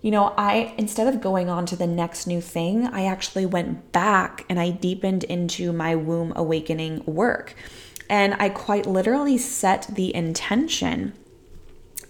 you 0.00 0.10
know, 0.10 0.34
I 0.36 0.74
instead 0.78 1.06
of 1.06 1.20
going 1.20 1.48
on 1.48 1.64
to 1.66 1.76
the 1.76 1.86
next 1.86 2.26
new 2.26 2.40
thing, 2.40 2.88
I 2.88 3.04
actually 3.04 3.46
went 3.46 3.92
back 3.92 4.44
and 4.48 4.58
I 4.58 4.70
deepened 4.70 5.22
into 5.24 5.72
my 5.72 5.94
womb 5.94 6.32
awakening 6.34 7.04
work. 7.06 7.54
And 8.08 8.34
I 8.34 8.48
quite 8.48 8.86
literally 8.86 9.38
set 9.38 9.88
the 9.90 10.14
intention 10.14 11.14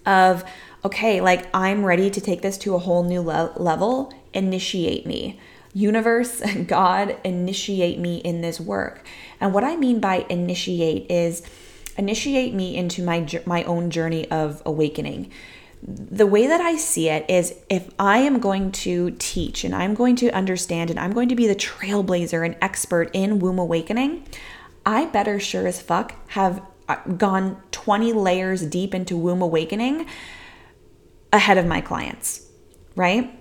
of, 0.07 0.45
okay, 0.85 1.21
like 1.21 1.49
I'm 1.55 1.85
ready 1.85 2.11
to 2.11 2.21
take 2.21 2.43
this 2.43 2.59
to 2.59 2.75
a 2.75 2.79
whole 2.79 3.05
new 3.05 3.23
le- 3.23 3.53
level. 3.57 4.13
Initiate 4.33 5.07
me. 5.07 5.39
Universe, 5.75 6.43
God, 6.67 7.17
initiate 7.25 7.99
me 7.99 8.17
in 8.19 8.41
this 8.41 8.61
work. 8.61 9.07
And 9.41 9.55
what 9.55 9.65
I 9.65 9.77
mean 9.77 10.01
by 10.01 10.27
initiate 10.29 11.11
is 11.11 11.43
initiate 11.97 12.55
me 12.55 12.77
into 12.77 13.03
my 13.03 13.27
my 13.47 13.63
own 13.65 13.91
journey 13.91 14.31
of 14.31 14.63
awakening. 14.65 15.31
The 15.85 16.27
way 16.27 16.47
that 16.47 16.61
I 16.61 16.77
see 16.77 17.09
it 17.09 17.29
is 17.29 17.57
if 17.69 17.91
I 17.99 18.19
am 18.19 18.39
going 18.39 18.71
to 18.73 19.11
teach 19.19 19.65
and 19.65 19.75
I'm 19.75 19.95
going 19.95 20.15
to 20.17 20.31
understand 20.31 20.91
and 20.91 20.99
I'm 20.99 21.13
going 21.13 21.29
to 21.29 21.35
be 21.35 21.49
the 21.49 21.57
trailblazer 21.57 22.47
and 22.47 22.57
expert 22.63 23.11
in 23.13 23.41
womb 23.41 23.59
awakening, 23.59 24.25
I 24.85 25.07
better 25.07 25.39
sure 25.39 25.67
as 25.67 25.81
fuck 25.81 26.15
have 26.31 26.63
uh, 26.89 26.97
gone 27.17 27.63
20 27.71 28.13
layers 28.13 28.63
deep 28.67 28.95
into 28.95 29.17
womb 29.17 29.43
awakening 29.43 30.07
ahead 31.33 31.59
of 31.59 31.67
my 31.67 31.81
clients, 31.81 32.47
right? 32.97 33.39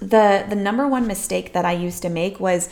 The 0.00 0.44
the 0.48 0.56
number 0.56 0.86
one 0.86 1.06
mistake 1.06 1.52
that 1.52 1.64
I 1.64 1.72
used 1.72 2.02
to 2.02 2.08
make 2.08 2.38
was 2.40 2.68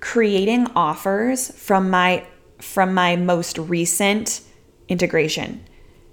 creating 0.00 0.68
offers 0.74 1.50
from 1.50 1.90
my 1.90 2.26
from 2.60 2.94
my 2.94 3.16
most 3.16 3.58
recent 3.58 4.40
integration. 4.88 5.64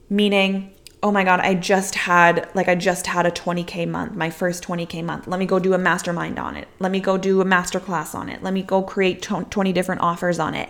Meaning 0.09 0.73
oh 1.01 1.11
my 1.11 1.23
god 1.23 1.39
i 1.39 1.53
just 1.53 1.95
had 1.95 2.49
like 2.53 2.67
i 2.67 2.75
just 2.75 3.07
had 3.07 3.25
a 3.25 3.31
20k 3.31 3.87
month 3.87 4.15
my 4.15 4.29
first 4.29 4.63
20k 4.63 5.03
month. 5.03 5.27
Let 5.27 5.39
me 5.39 5.45
go 5.45 5.59
do 5.59 5.73
a 5.73 5.77
mastermind 5.77 6.37
on 6.37 6.55
it. 6.55 6.67
Let 6.79 6.91
me 6.91 6.99
go 6.99 7.17
do 7.17 7.41
a 7.41 7.45
masterclass 7.45 8.13
on 8.13 8.29
it. 8.29 8.43
Let 8.43 8.53
me 8.53 8.61
go 8.61 8.81
create 8.81 9.21
20 9.21 9.73
different 9.73 10.01
offers 10.01 10.39
on 10.39 10.55
it. 10.55 10.69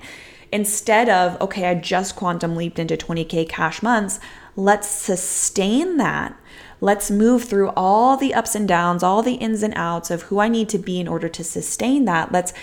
Instead 0.51 1.09
of 1.09 1.39
okay 1.41 1.67
i 1.67 1.75
just 1.75 2.15
quantum 2.15 2.55
leaped 2.55 2.79
into 2.79 2.97
20k 2.97 3.47
cash 3.47 3.81
months 3.81 4.19
let's 4.55 4.87
sustain 4.87 5.97
that. 5.97 6.35
Let's 6.81 7.11
move 7.11 7.43
through 7.43 7.71
all 7.75 8.15
the 8.15 8.33
ups 8.33 8.55
and 8.55 8.67
downs 8.67 9.03
all 9.03 9.21
the 9.21 9.35
ins 9.35 9.63
and 9.63 9.73
outs 9.75 10.11
of 10.11 10.23
who 10.23 10.39
i 10.39 10.47
need 10.47 10.69
to 10.69 10.77
be 10.77 10.99
in 10.99 11.07
order 11.07 11.29
to 11.29 11.43
sustain 11.43 12.05
that. 12.05 12.31
Let's 12.31 12.53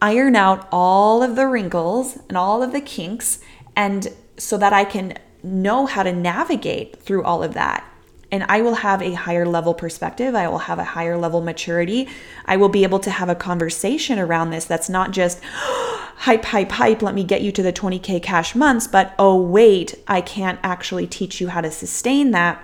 iron 0.00 0.36
out 0.36 0.68
all 0.70 1.22
of 1.22 1.36
the 1.36 1.46
wrinkles 1.46 2.18
and 2.28 2.36
all 2.36 2.62
of 2.62 2.72
the 2.72 2.80
kinks 2.80 3.40
and 3.74 4.08
so 4.36 4.56
that 4.56 4.72
i 4.72 4.84
can 4.84 5.18
know 5.42 5.86
how 5.86 6.02
to 6.02 6.12
navigate 6.12 6.96
through 6.96 7.24
all 7.24 7.42
of 7.42 7.54
that. 7.54 7.84
And 8.30 8.44
I 8.48 8.60
will 8.60 8.74
have 8.74 9.00
a 9.00 9.14
higher 9.14 9.46
level 9.46 9.72
perspective. 9.72 10.34
I 10.34 10.48
will 10.48 10.58
have 10.58 10.78
a 10.78 10.84
higher 10.84 11.16
level 11.16 11.40
maturity. 11.40 12.08
I 12.44 12.56
will 12.56 12.68
be 12.68 12.82
able 12.82 12.98
to 13.00 13.10
have 13.10 13.30
a 13.30 13.34
conversation 13.34 14.18
around 14.18 14.50
this 14.50 14.66
that's 14.66 14.90
not 14.90 15.12
just 15.12 15.42
hype, 15.44 16.44
hype, 16.44 16.72
hype, 16.72 17.00
let 17.00 17.14
me 17.14 17.24
get 17.24 17.42
you 17.42 17.52
to 17.52 17.62
the 17.62 17.72
20K 17.72 18.22
cash 18.22 18.54
months, 18.54 18.86
but 18.86 19.14
oh, 19.18 19.40
wait, 19.40 19.94
I 20.08 20.20
can't 20.20 20.58
actually 20.62 21.06
teach 21.06 21.40
you 21.40 21.48
how 21.48 21.60
to 21.60 21.70
sustain 21.70 22.32
that 22.32 22.62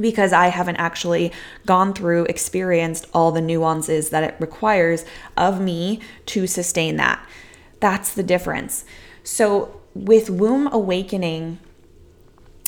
because 0.00 0.32
I 0.32 0.48
haven't 0.48 0.76
actually 0.76 1.32
gone 1.66 1.92
through, 1.92 2.24
experienced 2.24 3.06
all 3.12 3.30
the 3.30 3.42
nuances 3.42 4.10
that 4.10 4.24
it 4.24 4.36
requires 4.40 5.04
of 5.36 5.60
me 5.60 6.00
to 6.26 6.46
sustain 6.46 6.96
that. 6.96 7.24
That's 7.80 8.14
the 8.14 8.22
difference. 8.22 8.84
So, 9.22 9.80
with 9.94 10.30
womb 10.30 10.68
awakening, 10.72 11.58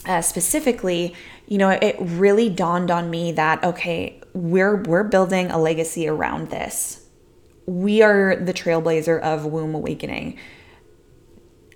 uh, 0.06 0.20
specifically, 0.22 1.14
you 1.46 1.58
know, 1.58 1.70
it 1.70 1.96
really 1.98 2.48
dawned 2.50 2.90
on 2.90 3.10
me 3.10 3.32
that 3.32 3.62
okay, 3.64 4.20
we're 4.34 4.82
we're 4.82 5.04
building 5.04 5.50
a 5.50 5.58
legacy 5.58 6.08
around 6.08 6.50
this. 6.50 7.00
we 7.66 8.02
are 8.02 8.36
the 8.36 8.52
trailblazer 8.52 9.20
of 9.20 9.46
womb 9.46 9.74
awakening. 9.74 10.38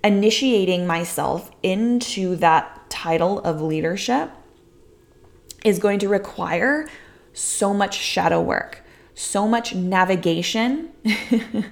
Initiating 0.05 0.87
myself 0.87 1.51
into 1.63 2.37
that 2.37 2.89
title 2.91 3.41
of 3.41 3.61
leadership 3.61 4.31
is 5.65 5.79
going 5.79 5.99
to 6.01 6.09
require 6.09 6.89
so 7.33 7.75
much 7.75 7.95
shadow 7.97 8.41
work, 8.41 8.83
so 9.15 9.49
much 9.49 9.75
navigation 9.75 10.91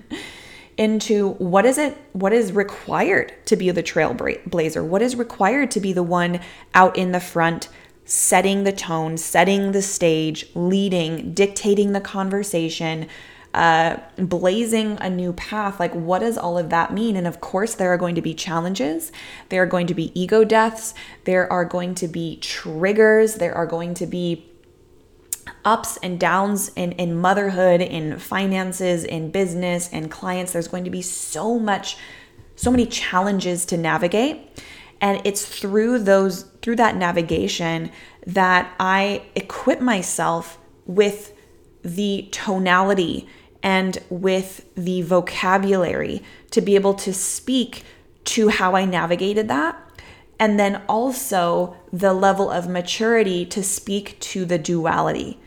into 0.77 1.31
what 1.35 1.65
is 1.65 1.79
it 1.79 1.97
what 2.13 2.33
is 2.33 2.53
required 2.53 3.33
to 3.47 3.57
be 3.57 3.71
the 3.71 3.83
trailblazer? 3.83 4.85
What 4.85 5.03
is 5.03 5.17
required 5.17 5.71
to 5.73 5.81
be 5.81 5.93
the 5.93 6.03
one 6.03 6.41
out 6.75 6.97
in 6.97 7.13
the 7.13 7.21
front 7.21 7.69
setting 8.05 8.63
the 8.63 8.73
tone 8.73 9.17
setting 9.17 9.73
the 9.73 9.83
stage 9.83 10.47
leading 10.55 11.35
dictating 11.35 11.91
the 11.93 12.01
conversation 12.01 13.09
uh, 13.55 13.97
blazing 14.19 14.99
a 15.01 15.09
new 15.09 15.33
path? 15.33 15.81
Like 15.81 15.95
what 15.95 16.19
does 16.19 16.37
all 16.37 16.59
of 16.59 16.69
that 16.71 16.93
mean? 16.93 17.17
And 17.17 17.27
of 17.27 17.41
course 17.41 17.75
there 17.75 17.91
are 17.93 17.97
going 17.97 18.15
to 18.15 18.23
be 18.23 18.35
challenges. 18.35 19.13
There 19.49 19.63
are 19.63 19.67
going 19.67 19.87
to 19.87 19.95
be 19.95 20.19
ego 20.21 20.45
deaths. 20.45 20.93
There 21.25 21.51
are 21.51 21.65
going 21.65 21.95
to 21.97 22.09
be 22.09 22.37
triggers. 22.37 23.37
There 23.37 23.55
are 23.55 23.67
going 23.67 23.95
to 23.95 24.07
be 24.07 24.51
ups 25.65 25.97
and 26.03 26.19
downs 26.19 26.71
in, 26.77 26.93
in 26.93 27.15
motherhood, 27.15 27.81
in 27.81 28.19
finances, 28.19 29.05
in 29.05 29.31
business, 29.31 29.89
and 29.93 30.11
clients. 30.11 30.53
There's 30.53 30.69
going 30.69 30.85
to 30.85 30.91
be 30.91 31.03
so 31.03 31.59
much, 31.59 31.97
so 32.55 32.71
many 32.71 32.87
challenges 32.87 33.67
to 33.67 33.77
navigate. 33.77 34.63
And 35.01 35.21
it's 35.25 35.45
through 35.45 36.01
those, 36.01 36.43
through 36.63 36.77
that 36.77 36.97
navigation 36.97 37.91
that 38.27 38.75
I 38.81 39.23
equip 39.35 39.81
myself 39.81 40.59
with 40.87 41.33
the 41.83 42.29
tonality 42.33 43.29
and 43.63 43.99
with 44.09 44.65
the 44.75 45.03
vocabulary 45.03 46.23
to 46.51 46.61
be 46.61 46.75
able 46.75 46.95
to 46.95 47.13
speak 47.13 47.85
to 48.25 48.49
how 48.49 48.75
I 48.75 48.85
navigated 48.85 49.49
that 49.49 49.86
and 50.39 50.59
then 50.59 50.83
also 50.89 51.77
the 51.93 52.13
level 52.13 52.51
of 52.51 52.69
maturity 52.69 53.47
to 53.47 53.63
speak 53.63 54.19
to 54.21 54.45
the 54.45 54.59
duality. 54.59 55.41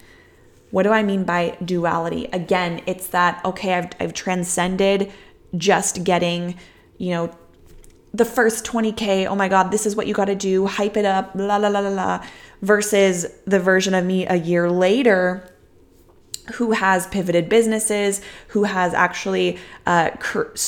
What 0.72 0.84
do 0.84 0.92
I 0.92 1.04
mean 1.04 1.24
by 1.24 1.58
duality? 1.64 2.26
Again, 2.32 2.82
it's 2.86 3.08
that, 3.08 3.44
okay, 3.46 3.74
I've, 3.74 3.90
I've 4.00 4.14
transcended 4.14 5.12
just 5.58 6.04
getting, 6.04 6.60
you 6.98 7.12
know, 7.12 7.36
the 8.14 8.26
first 8.26 8.66
20K, 8.66 9.28
oh 9.28 9.36
my 9.36 9.48
God, 9.48 9.72
this 9.72 9.86
is 9.86 9.96
what 9.96 10.08
you 10.08 10.14
got 10.14 10.26
to 10.26 10.36
do, 10.36 10.66
hype 10.66 10.98
it 10.98 11.06
up, 11.06 11.32
la 11.36 11.58
la 11.58 11.68
la 11.68 11.80
la 11.80 11.90
la, 11.90 12.26
versus 12.62 13.28
the 13.46 13.60
version 13.60 13.94
of 13.94 14.06
me 14.06 14.26
a 14.26 14.36
year 14.36 14.70
later 14.70 15.56
who 16.54 16.72
has 16.72 17.06
pivoted 17.08 17.48
businesses, 17.48 18.22
who 18.50 18.64
has 18.64 18.94
actually, 18.94 19.60
uh, 19.86 20.10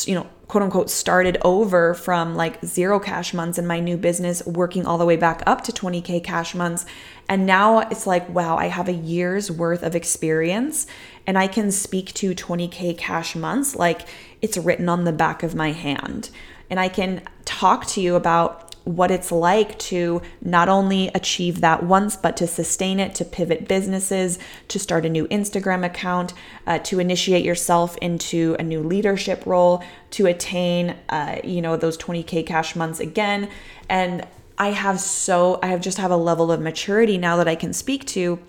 you 0.05 0.13
know, 0.13 0.29
quote 0.51 0.63
unquote 0.63 0.89
started 0.89 1.37
over 1.45 1.93
from 1.93 2.35
like 2.35 2.61
zero 2.65 2.99
cash 2.99 3.33
months 3.33 3.57
in 3.57 3.65
my 3.65 3.79
new 3.79 3.95
business, 3.95 4.45
working 4.45 4.85
all 4.85 4.97
the 4.97 5.05
way 5.05 5.15
back 5.15 5.41
up 5.45 5.63
to 5.63 5.71
20K 5.71 6.21
cash 6.21 6.53
months. 6.53 6.85
And 7.29 7.45
now 7.45 7.79
it's 7.79 8.05
like, 8.05 8.27
wow, 8.27 8.57
I 8.57 8.65
have 8.65 8.89
a 8.89 8.93
year's 8.93 9.49
worth 9.49 9.81
of 9.81 9.95
experience 9.95 10.87
and 11.25 11.37
I 11.37 11.47
can 11.47 11.71
speak 11.71 12.13
to 12.15 12.35
20K 12.35 12.97
cash 12.97 13.33
months 13.33 13.77
like 13.77 14.01
it's 14.41 14.57
written 14.57 14.89
on 14.89 15.05
the 15.05 15.13
back 15.13 15.41
of 15.41 15.55
my 15.55 15.71
hand. 15.71 16.29
And 16.69 16.81
I 16.81 16.89
can 16.89 17.21
talk 17.45 17.87
to 17.87 18.01
you 18.01 18.15
about 18.15 18.70
what 18.83 19.11
it's 19.11 19.31
like 19.31 19.77
to 19.77 20.21
not 20.41 20.67
only 20.67 21.09
achieve 21.09 21.61
that 21.61 21.83
once, 21.83 22.15
but 22.15 22.35
to 22.37 22.47
sustain 22.47 22.99
it, 22.99 23.13
to 23.15 23.25
pivot 23.25 23.67
businesses, 23.67 24.39
to 24.67 24.79
start 24.79 25.05
a 25.05 25.09
new 25.09 25.27
Instagram 25.27 25.85
account, 25.85 26.33
uh, 26.65 26.79
to 26.79 26.99
initiate 26.99 27.45
yourself 27.45 27.95
into 27.97 28.55
a 28.59 28.63
new 28.63 28.81
leadership 28.81 29.45
role, 29.45 29.83
to 30.09 30.25
attain, 30.25 30.95
uh, 31.09 31.39
you 31.43 31.61
know, 31.61 31.77
those 31.77 31.97
20K 31.97 32.45
cash 32.45 32.75
months 32.75 32.99
again. 32.99 33.49
And 33.87 34.27
I 34.57 34.69
have 34.69 34.99
so, 34.99 35.59
I 35.61 35.67
have 35.67 35.81
just 35.81 35.97
have 35.99 36.11
a 36.11 36.17
level 36.17 36.51
of 36.51 36.59
maturity 36.59 37.17
now 37.17 37.37
that 37.37 37.47
I 37.47 37.55
can 37.55 37.73
speak 37.73 38.05
to. 38.07 38.39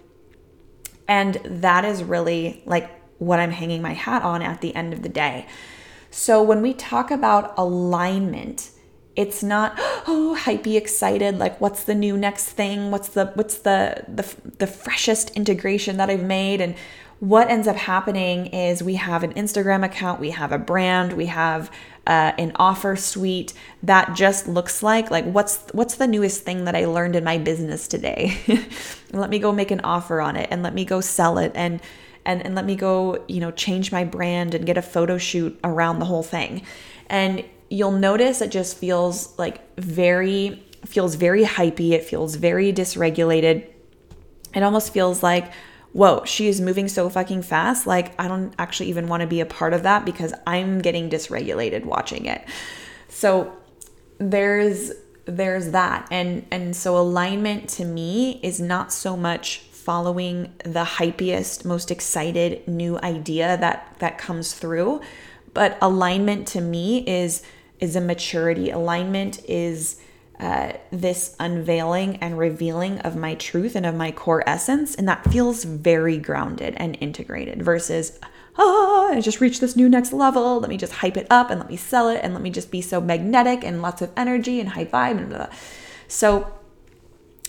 And 1.07 1.35
that 1.45 1.85
is 1.85 2.03
really 2.03 2.63
like 2.65 2.91
what 3.19 3.39
I'm 3.39 3.51
hanging 3.51 3.83
my 3.83 3.93
hat 3.93 4.23
on 4.23 4.43
at 4.43 4.61
the 4.61 4.75
end 4.75 4.93
of 4.93 5.03
the 5.03 5.09
day. 5.09 5.47
So 6.11 6.43
when 6.43 6.61
we 6.61 6.75
talk 6.75 7.11
about 7.11 7.55
alignment, 7.57 8.71
it's 9.17 9.43
not 9.43 9.75
oh 9.79 10.37
hypey 10.39 10.77
excited 10.77 11.39
like 11.39 11.61
what's 11.61 11.85
the 11.85 11.95
new 11.95 12.17
next 12.17 12.51
thing? 12.51 12.91
What's 12.91 13.09
the 13.09 13.27
what's 13.35 13.59
the 13.59 14.05
the, 14.09 14.35
the 14.59 14.67
freshest 14.67 15.31
integration 15.31 15.97
that 15.99 16.11
i've 16.11 16.25
made? 16.25 16.61
And 16.61 16.75
what 17.19 17.49
ends 17.49 17.69
up 17.69 17.77
happening 17.77 18.47
is 18.47 18.83
we 18.83 18.97
have 18.97 19.23
an 19.23 19.33
instagram 19.35 19.85
account 19.85 20.19
we 20.19 20.31
have 20.31 20.51
a 20.51 20.59
brand 20.59 21.13
we 21.13 21.27
have 21.27 21.71
uh, 22.05 22.33
an 22.37 22.51
offer 22.57 22.97
suite 22.97 23.53
that 23.81 24.13
just 24.17 24.49
looks 24.49 24.83
like 24.83 25.09
like 25.09 25.25
what's 25.27 25.61
what's 25.73 25.95
the 25.95 26.07
newest 26.09 26.43
thing 26.43 26.65
that 26.65 26.75
i 26.75 26.85
learned 26.85 27.15
in 27.15 27.23
my 27.23 27.39
business 27.39 27.87
today? 27.87 28.37
Let 29.13 29.31
me 29.31 29.39
go 29.39 29.53
make 29.53 29.71
an 29.71 29.81
offer 29.83 30.21
on 30.21 30.37
it 30.37 30.49
and 30.51 30.63
let 30.63 30.75
me 30.75 30.85
go 30.85 31.01
sell 31.01 31.39
it 31.39 31.53
and 31.55 31.81
and, 32.25 32.45
and 32.45 32.55
let 32.55 32.65
me 32.65 32.77
go 32.77 33.23
you 33.29 33.41
know 33.41 33.51
change 33.51 33.93
my 33.93 34.05
brand 34.05 34.55
and 34.55 34.67
get 34.67 34.77
a 34.77 34.83
photo 34.83 35.19
shoot 35.19 35.59
around 35.63 35.99
the 35.99 36.07
whole 36.07 36.23
thing. 36.23 36.63
And 37.09 37.45
you'll 37.73 37.91
notice 37.91 38.43
it 38.43 38.51
just 38.51 38.77
feels 38.77 39.37
like 39.39 39.75
very 39.79 40.63
feels 40.85 41.15
very 41.15 41.45
hypey. 41.45 41.93
It 41.93 42.05
feels 42.05 42.35
very 42.35 42.71
dysregulated. 42.71 43.67
It 44.55 44.63
almost 44.63 44.93
feels 44.93 45.23
like 45.23 45.51
whoa 45.93 46.25
she 46.25 46.49
is 46.49 46.61
moving 46.61 46.87
so 46.87 47.09
fucking 47.09 47.43
fast. 47.43 47.87
Like 47.87 48.15
i 48.21 48.29
don't 48.29 48.55
actually 48.59 48.91
even 48.91 49.09
want 49.09 49.23
to 49.23 49.27
be 49.27 49.41
a 49.41 49.47
part 49.47 49.73
of 49.73 49.85
that 49.85 50.05
because 50.05 50.35
i'm 50.47 50.81
getting 50.81 51.09
dysregulated 51.09 51.85
watching 51.85 52.27
it. 52.27 52.45
So 53.09 53.57
there's 54.19 54.93
there's 55.25 55.71
that. 55.71 56.07
And 56.11 56.45
and 56.51 56.77
so 56.77 56.99
alignment 56.99 57.71
to 57.71 57.87
me 57.87 58.39
is 58.43 58.61
not 58.61 58.93
so 58.93 59.17
much 59.17 59.61
following 59.71 60.53
the 60.65 60.85
hypiest 60.85 61.65
most 61.65 61.91
excited 61.91 62.69
new 62.69 62.99
idea 62.99 63.57
that 63.57 63.97
that 63.99 64.19
comes 64.19 64.53
through 64.53 65.01
but 65.55 65.77
alignment 65.83 66.47
to 66.49 66.61
me 66.61 66.99
is 67.07 67.43
is 67.83 67.97
a 67.97 68.01
maturity. 68.01 68.71
Alignment 68.71 69.45
is 69.49 70.01
uh, 70.39 70.73
this 70.91 71.37
unveiling 71.39 72.17
and 72.17 72.39
revealing 72.39 73.01
of 73.01 73.17
my 73.17 73.35
truth 73.35 73.77
and 73.77 73.85
of 73.85 73.95
my 73.95 74.13
core 74.13 74.43
essence. 74.49 74.95
And 74.95 75.07
that 75.09 75.31
feels 75.31 75.65
very 75.65 76.17
grounded 76.17 76.75
and 76.79 76.97
integrated 77.01 77.63
versus, 77.63 78.19
ah, 78.57 79.09
I 79.09 79.21
just 79.21 79.41
reached 79.41 79.61
this 79.61 79.77
new 79.77 79.89
next 79.89 80.13
level. 80.13 80.61
Let 80.61 80.71
me 80.71 80.77
just 80.77 80.95
hype 80.95 81.17
it 81.17 81.27
up 81.29 81.51
and 81.51 81.61
let 81.61 81.69
me 81.69 81.77
sell 81.77 82.09
it 82.09 82.21
and 82.23 82.33
let 82.33 82.43
me 82.43 82.51
just 82.51 82.71
be 82.71 82.81
so 82.81 83.01
magnetic 83.01 83.65
and 83.65 83.83
lots 83.83 84.01
of 84.01 84.13
energy 84.17 84.61
and 84.61 84.71
high 84.71 84.87
vibe 84.87 85.19
and 85.19 85.29
blah. 85.29 85.49
So, 86.09 86.55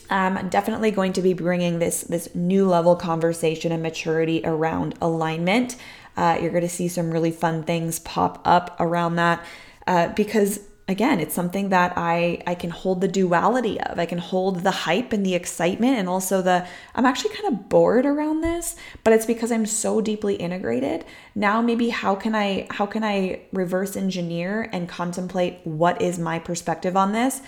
I'm 0.10 0.50
definitely 0.50 0.92
going 0.92 1.14
to 1.14 1.22
be 1.22 1.34
bringing 1.34 1.80
this 1.80 2.02
this 2.02 2.36
new 2.36 2.68
level 2.68 2.96
conversation 2.96 3.72
and 3.72 3.82
maturity 3.82 4.42
around 4.44 4.96
alignment. 5.02 5.76
Uh, 6.16 6.38
you're 6.40 6.52
going 6.52 6.62
to 6.62 6.70
see 6.70 6.88
some 6.88 7.10
really 7.10 7.32
fun 7.32 7.64
things 7.64 8.00
pop 8.00 8.42
up 8.46 8.76
around 8.80 9.16
that 9.16 9.44
uh, 9.88 10.10
because 10.10 10.60
again 10.88 11.20
it's 11.20 11.34
something 11.34 11.70
that 11.70 11.94
i 11.96 12.42
i 12.46 12.54
can 12.54 12.70
hold 12.70 13.00
the 13.00 13.08
duality 13.08 13.80
of. 13.82 13.98
I 13.98 14.06
can 14.06 14.18
hold 14.18 14.62
the 14.62 14.72
hype 14.72 15.14
and 15.14 15.26
the 15.26 15.36
excitement 15.36 15.98
and 15.98 16.10
also 16.10 16.42
the 16.42 16.68
i'm 16.96 17.06
actually 17.06 17.34
kind 17.36 17.54
of 17.54 17.70
bored 17.70 18.06
around 18.06 18.42
this 18.42 18.76
but 19.04 19.14
it's 19.14 19.26
because 19.26 19.52
i'm 19.52 19.66
so 19.66 20.02
deeply 20.02 20.36
integrated. 20.36 21.06
Now 21.36 21.62
maybe 21.62 21.90
how 21.90 22.16
can 22.16 22.36
i 22.36 22.68
how 22.70 22.86
can 22.86 23.04
i 23.04 23.42
reverse 23.54 23.96
engineer 23.96 24.70
and 24.74 24.90
contemplate 24.90 25.60
what 25.64 26.02
is 26.02 26.20
my 26.20 26.40
perspective 26.40 26.98
on 26.98 27.14
this 27.14 27.42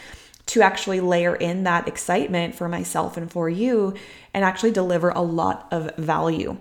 to 0.47 0.61
actually 0.61 1.01
layer 1.01 1.35
in 1.35 1.63
that 1.63 1.87
excitement 1.87 2.55
for 2.55 2.69
myself 2.69 3.17
and 3.17 3.31
for 3.31 3.49
you 3.49 3.95
and 4.33 4.45
actually 4.45 4.71
deliver 4.71 5.09
a 5.09 5.21
lot 5.21 5.67
of 5.71 5.93
value? 5.97 6.57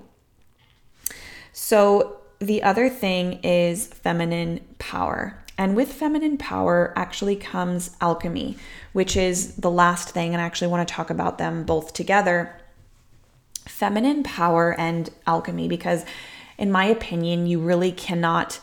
So 1.53 2.21
the 2.41 2.65
other 2.65 2.89
thing 2.89 3.35
is 3.45 3.87
feminine 3.87 4.61
power 4.79 5.44
and 5.57 5.77
with 5.77 5.93
feminine 5.93 6.37
power 6.37 6.93
actually 6.97 7.37
comes 7.37 7.97
alchemy, 8.01 8.57
which 8.93 9.17
is 9.17 9.57
the 9.57 9.71
last 9.71 10.11
thing. 10.11 10.35
And 10.35 10.43
I 10.43 10.47
actually 10.47 10.69
want 10.69 10.87
to 10.87 10.95
talk 10.95 11.11
about 11.11 11.39
them 11.39 11.65
both 11.65 11.93
together 11.93 12.57
feminine 13.67 14.23
power 14.23 14.79
and 14.79 15.11
alchemy, 15.27 15.69
because 15.69 16.05
in 16.59 16.71
my 16.71 16.85
opinion, 16.85 17.47
you 17.47 17.61
really 17.61 17.93
cannot 17.93 18.61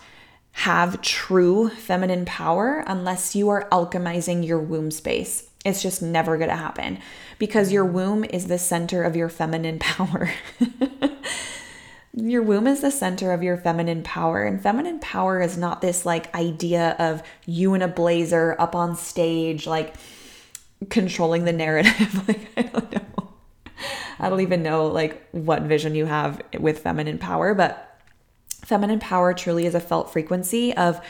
have 0.53 1.01
true 1.01 1.69
feminine 1.69 2.25
power 2.25 2.83
unless 2.85 3.35
you 3.35 3.49
are 3.49 3.69
alchemizing 3.69 4.45
your 4.45 4.59
womb 4.59 4.91
space. 4.91 5.49
It's 5.63 5.81
just 5.81 6.01
never 6.01 6.37
going 6.37 6.49
to 6.49 6.55
happen 6.55 6.99
because 7.39 7.71
your 7.71 7.85
womb 7.85 8.25
is 8.25 8.47
the 8.47 8.57
center 8.57 9.03
of 9.03 9.15
your 9.15 9.29
feminine 9.29 9.79
power. 9.79 10.31
Your 12.13 12.41
womb 12.41 12.67
is 12.67 12.81
the 12.81 12.91
center 12.91 13.31
of 13.31 13.41
your 13.41 13.57
feminine 13.57 14.03
power, 14.03 14.43
and 14.43 14.61
feminine 14.61 14.99
power 14.99 15.41
is 15.41 15.57
not 15.57 15.81
this 15.81 16.05
like 16.05 16.33
idea 16.35 16.95
of 16.99 17.23
you 17.45 17.73
in 17.73 17.81
a 17.81 17.87
blazer 17.87 18.55
up 18.59 18.75
on 18.75 18.95
stage, 18.95 19.65
like 19.65 19.95
controlling 20.89 21.45
the 21.45 21.53
narrative. 21.53 22.27
like, 22.27 22.49
I 22.57 22.63
don't 22.63 22.91
know. 22.91 23.33
I 24.19 24.29
don't 24.29 24.41
even 24.41 24.61
know 24.61 24.87
like 24.87 25.25
what 25.31 25.63
vision 25.63 25.95
you 25.95 26.05
have 26.05 26.41
with 26.59 26.79
feminine 26.79 27.17
power, 27.17 27.55
but 27.55 27.91
Feminine 28.71 28.99
power 28.99 29.33
truly 29.33 29.65
is 29.65 29.75
a 29.75 29.79
felt 29.79 30.13
frequency 30.13 30.73
of 30.77 31.01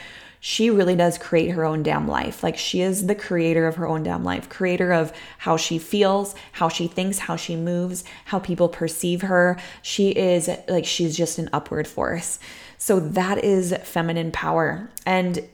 she 0.43 0.71
really 0.71 0.95
does 0.95 1.19
create 1.19 1.51
her 1.51 1.63
own 1.63 1.84
damn 1.84 2.08
life. 2.08 2.41
Like 2.41 2.58
she 2.58 2.82
is 2.82 3.06
the 3.06 3.13
creator 3.13 3.67
of 3.67 3.75
her 3.75 3.88
own 3.88 4.01
damn 4.01 4.23
life, 4.23 4.49
creator 4.49 4.91
of 4.91 5.13
how 5.38 5.56
she 5.56 5.77
feels, 5.77 6.34
how 6.54 6.67
she 6.67 6.88
thinks, 6.88 7.19
how 7.19 7.36
she 7.36 7.56
moves, 7.56 8.04
how 8.25 8.39
people 8.39 8.67
perceive 8.67 9.21
her. 9.21 9.60
She 9.84 10.10
is 10.10 10.49
like, 10.67 10.86
she's 10.86 11.15
just 11.15 11.38
an 11.38 11.47
upward 11.54 11.88
force. 11.88 12.39
So 12.80 12.99
that 12.99 13.43
is 13.43 13.75
feminine 13.84 14.32
power. 14.32 14.89
And 15.06 15.47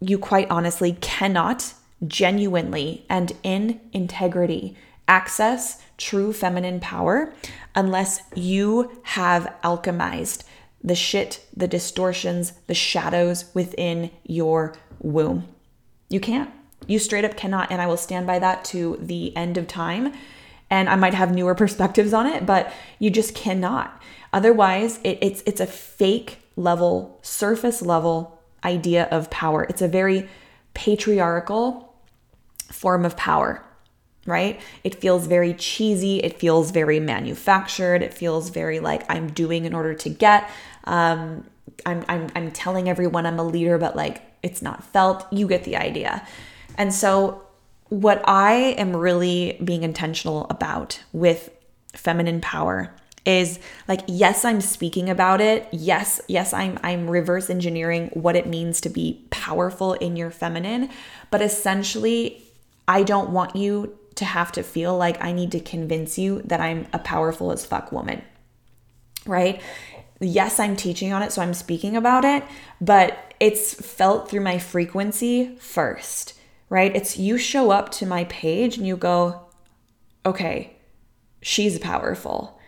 you 0.00 0.18
quite 0.18 0.50
honestly 0.50 0.96
cannot 1.02 1.74
genuinely 2.06 3.04
and 3.10 3.32
in 3.42 3.78
integrity 3.92 4.74
access 5.06 5.82
true 5.98 6.32
feminine 6.32 6.80
power 6.80 7.30
unless 7.74 8.22
you 8.34 9.02
have 9.02 9.52
alchemized 9.62 10.44
the 10.82 10.94
shit, 10.94 11.44
the 11.54 11.68
distortions, 11.68 12.52
the 12.66 12.74
shadows 12.74 13.46
within 13.54 14.10
your 14.24 14.74
womb. 14.98 15.48
You 16.08 16.20
can't. 16.20 16.50
You 16.86 16.98
straight 16.98 17.24
up 17.24 17.36
cannot. 17.36 17.70
And 17.70 17.80
I 17.80 17.86
will 17.86 17.96
stand 17.96 18.26
by 18.26 18.38
that 18.38 18.64
to 18.66 18.98
the 19.00 19.36
end 19.36 19.56
of 19.56 19.66
time. 19.68 20.12
And 20.70 20.88
I 20.88 20.96
might 20.96 21.14
have 21.14 21.34
newer 21.34 21.54
perspectives 21.64 22.12
on 22.12 22.26
it, 22.26 22.46
but 22.46 22.72
you 22.98 23.10
just 23.10 23.34
cannot. 23.34 24.00
Otherwise, 24.32 25.00
it, 25.02 25.18
it's 25.20 25.42
it's 25.44 25.60
a 25.60 25.66
fake 25.66 26.38
level, 26.56 27.18
surface 27.22 27.82
level 27.82 28.40
idea 28.64 29.08
of 29.10 29.30
power. 29.30 29.64
It's 29.64 29.82
a 29.82 29.88
very 29.88 30.28
patriarchal 30.74 31.94
form 32.70 33.04
of 33.04 33.16
power 33.16 33.64
right? 34.26 34.60
It 34.84 34.94
feels 34.94 35.26
very 35.26 35.54
cheesy. 35.54 36.18
It 36.18 36.38
feels 36.38 36.70
very 36.70 37.00
manufactured. 37.00 38.02
It 38.02 38.14
feels 38.14 38.50
very 38.50 38.80
like 38.80 39.10
I'm 39.10 39.30
doing 39.30 39.64
in 39.64 39.74
order 39.74 39.94
to 39.94 40.08
get. 40.08 40.50
Um, 40.84 41.44
I'm, 41.86 42.04
I'm, 42.08 42.28
I'm 42.34 42.50
telling 42.50 42.88
everyone 42.88 43.26
I'm 43.26 43.38
a 43.38 43.44
leader, 43.44 43.78
but 43.78 43.96
like 43.96 44.22
it's 44.42 44.62
not 44.62 44.84
felt. 44.84 45.30
You 45.32 45.48
get 45.48 45.64
the 45.64 45.76
idea. 45.76 46.26
And 46.76 46.94
so, 46.94 47.42
what 47.88 48.22
I 48.26 48.52
am 48.78 48.96
really 48.96 49.58
being 49.64 49.82
intentional 49.82 50.46
about 50.48 51.02
with 51.12 51.50
feminine 51.92 52.40
power 52.40 52.94
is 53.26 53.58
like 53.86 54.00
yes 54.06 54.44
i'm 54.44 54.60
speaking 54.60 55.10
about 55.10 55.40
it 55.40 55.68
yes 55.72 56.20
yes 56.28 56.54
i'm 56.54 56.78
i'm 56.82 57.10
reverse 57.10 57.50
engineering 57.50 58.08
what 58.14 58.34
it 58.34 58.46
means 58.46 58.80
to 58.80 58.88
be 58.88 59.20
powerful 59.30 59.92
in 59.94 60.16
your 60.16 60.30
feminine 60.30 60.88
but 61.30 61.42
essentially 61.42 62.42
i 62.88 63.02
don't 63.02 63.30
want 63.30 63.54
you 63.54 63.98
to 64.20 64.24
have 64.24 64.52
to 64.52 64.62
feel 64.62 64.96
like 64.96 65.22
I 65.22 65.32
need 65.32 65.50
to 65.52 65.60
convince 65.60 66.18
you 66.18 66.40
that 66.44 66.60
I'm 66.60 66.86
a 66.92 66.98
powerful 66.98 67.50
as 67.50 67.66
fuck 67.66 67.90
woman. 67.90 68.22
Right? 69.26 69.60
Yes, 70.20 70.60
I'm 70.60 70.76
teaching 70.76 71.12
on 71.12 71.22
it, 71.22 71.32
so 71.32 71.42
I'm 71.42 71.54
speaking 71.54 71.96
about 71.96 72.24
it, 72.24 72.44
but 72.80 73.34
it's 73.40 73.74
felt 73.74 74.30
through 74.30 74.42
my 74.42 74.58
frequency 74.58 75.56
first, 75.56 76.34
right? 76.68 76.94
It's 76.94 77.18
you 77.18 77.38
show 77.38 77.70
up 77.70 77.90
to 77.92 78.06
my 78.06 78.24
page 78.24 78.76
and 78.76 78.86
you 78.86 78.96
go, 78.96 79.46
okay, 80.26 80.76
she's 81.40 81.78
powerful. 81.78 82.60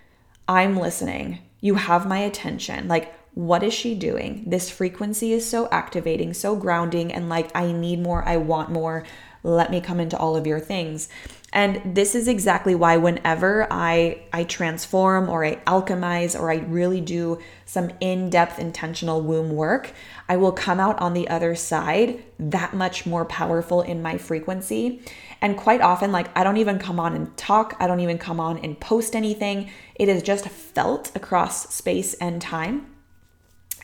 I'm 0.49 0.79
listening. 0.79 1.41
You 1.61 1.75
have 1.75 2.09
my 2.09 2.19
attention. 2.19 2.89
Like, 2.89 3.15
what 3.35 3.63
is 3.63 3.75
she 3.75 3.95
doing? 3.95 4.45
This 4.47 4.71
frequency 4.71 5.33
is 5.33 5.49
so 5.49 5.69
activating, 5.71 6.33
so 6.35 6.57
grounding, 6.57 7.13
and 7.13 7.29
like, 7.29 7.55
I 7.55 7.73
need 7.73 8.01
more, 8.01 8.27
I 8.27 8.39
want 8.39 8.71
more. 8.71 9.05
Let 9.43 9.71
me 9.71 9.81
come 9.81 10.01
into 10.01 10.17
all 10.17 10.37
of 10.37 10.47
your 10.47 10.61
things. 10.61 11.09
And 11.53 11.95
this 11.95 12.15
is 12.15 12.29
exactly 12.29 12.75
why 12.75 12.97
whenever 12.97 13.67
I 13.71 14.23
I 14.33 14.45
transform 14.45 15.29
or 15.29 15.45
I 15.45 15.57
alchemize 15.67 16.39
or 16.39 16.51
I 16.51 16.57
really 16.57 17.01
do 17.01 17.41
some 17.67 17.91
in-depth 18.01 18.59
intentional 18.59 19.21
womb 19.21 19.51
work, 19.51 19.93
I 20.29 20.37
will 20.37 20.53
come 20.53 20.81
out 20.81 20.99
on 20.99 21.13
the 21.13 21.29
other 21.29 21.55
side 21.55 22.23
that 22.39 22.73
much 22.73 23.05
more 23.05 23.27
powerful 23.27 23.83
in 23.83 24.01
my 24.01 24.17
frequency. 24.17 25.03
And 25.43 25.57
quite 25.57 25.83
often 25.83 26.11
like 26.13 26.35
I 26.37 26.45
don't 26.45 26.57
even 26.57 26.79
come 26.79 26.99
on 26.99 27.15
and 27.15 27.37
talk, 27.37 27.77
I 27.79 27.87
don't 27.87 28.01
even 28.01 28.19
come 28.19 28.41
on 28.41 28.59
and 28.59 28.81
post 28.81 29.15
anything. 29.15 29.71
It 29.97 30.09
is 30.09 30.23
just 30.23 30.49
felt 30.49 31.15
across 31.15 31.75
space 31.75 32.15
and 32.15 32.41
time 32.41 32.92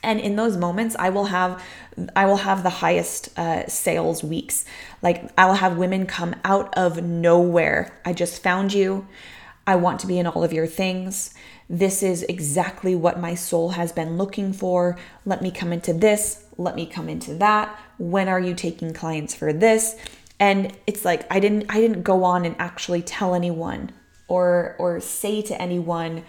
and 0.02 0.20
in 0.20 0.36
those 0.36 0.56
moments 0.56 0.96
i 0.98 1.10
will 1.10 1.26
have 1.26 1.62
i 2.14 2.26
will 2.26 2.36
have 2.36 2.62
the 2.62 2.70
highest 2.70 3.36
uh, 3.38 3.66
sales 3.66 4.22
weeks. 4.22 4.64
Like 5.02 5.30
i 5.36 5.46
will 5.46 5.54
have 5.54 5.76
women 5.76 6.06
come 6.06 6.34
out 6.44 6.76
of 6.76 7.02
nowhere. 7.02 7.98
I 8.04 8.12
just 8.12 8.42
found 8.42 8.72
you. 8.72 9.06
I 9.66 9.76
want 9.76 10.00
to 10.00 10.06
be 10.06 10.18
in 10.18 10.26
all 10.26 10.44
of 10.44 10.52
your 10.52 10.66
things. 10.66 11.34
This 11.68 12.02
is 12.02 12.22
exactly 12.22 12.94
what 12.94 13.20
my 13.20 13.34
soul 13.34 13.70
has 13.70 13.92
been 13.92 14.16
looking 14.16 14.52
for. 14.52 14.96
Let 15.26 15.42
me 15.42 15.50
come 15.50 15.72
into 15.72 15.92
this. 15.92 16.44
Let 16.56 16.74
me 16.74 16.86
come 16.86 17.08
into 17.08 17.34
that. 17.34 17.78
When 17.98 18.28
are 18.28 18.40
you 18.40 18.54
taking 18.54 18.94
clients 18.94 19.34
for 19.34 19.52
this? 19.52 19.96
And 20.40 20.72
it's 20.86 21.04
like 21.04 21.26
i 21.32 21.40
didn't 21.40 21.66
i 21.68 21.80
didn't 21.80 22.02
go 22.02 22.24
on 22.24 22.44
and 22.44 22.56
actually 22.58 23.02
tell 23.02 23.34
anyone 23.34 23.90
or 24.28 24.76
or 24.78 25.00
say 25.00 25.42
to 25.42 25.60
anyone 25.60 26.24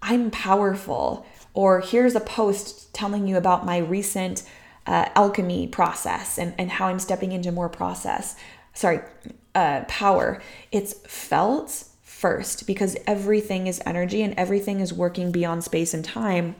i'm 0.00 0.30
powerful 0.30 1.26
or 1.54 1.80
here's 1.80 2.14
a 2.14 2.20
post 2.20 2.92
telling 2.94 3.26
you 3.26 3.36
about 3.36 3.66
my 3.66 3.78
recent 3.78 4.42
uh, 4.86 5.08
alchemy 5.14 5.68
process 5.68 6.38
and, 6.38 6.54
and 6.58 6.70
how 6.70 6.86
I'm 6.86 6.98
stepping 6.98 7.32
into 7.32 7.52
more 7.52 7.68
process. 7.68 8.36
Sorry, 8.74 9.00
uh, 9.54 9.82
power. 9.88 10.40
It's 10.72 10.94
felt 11.06 11.84
first 12.02 12.66
because 12.66 12.96
everything 13.06 13.66
is 13.66 13.80
energy 13.86 14.22
and 14.22 14.34
everything 14.34 14.80
is 14.80 14.92
working 14.92 15.32
beyond 15.32 15.64
space 15.64 15.94
and 15.94 16.04
time. 16.04 16.54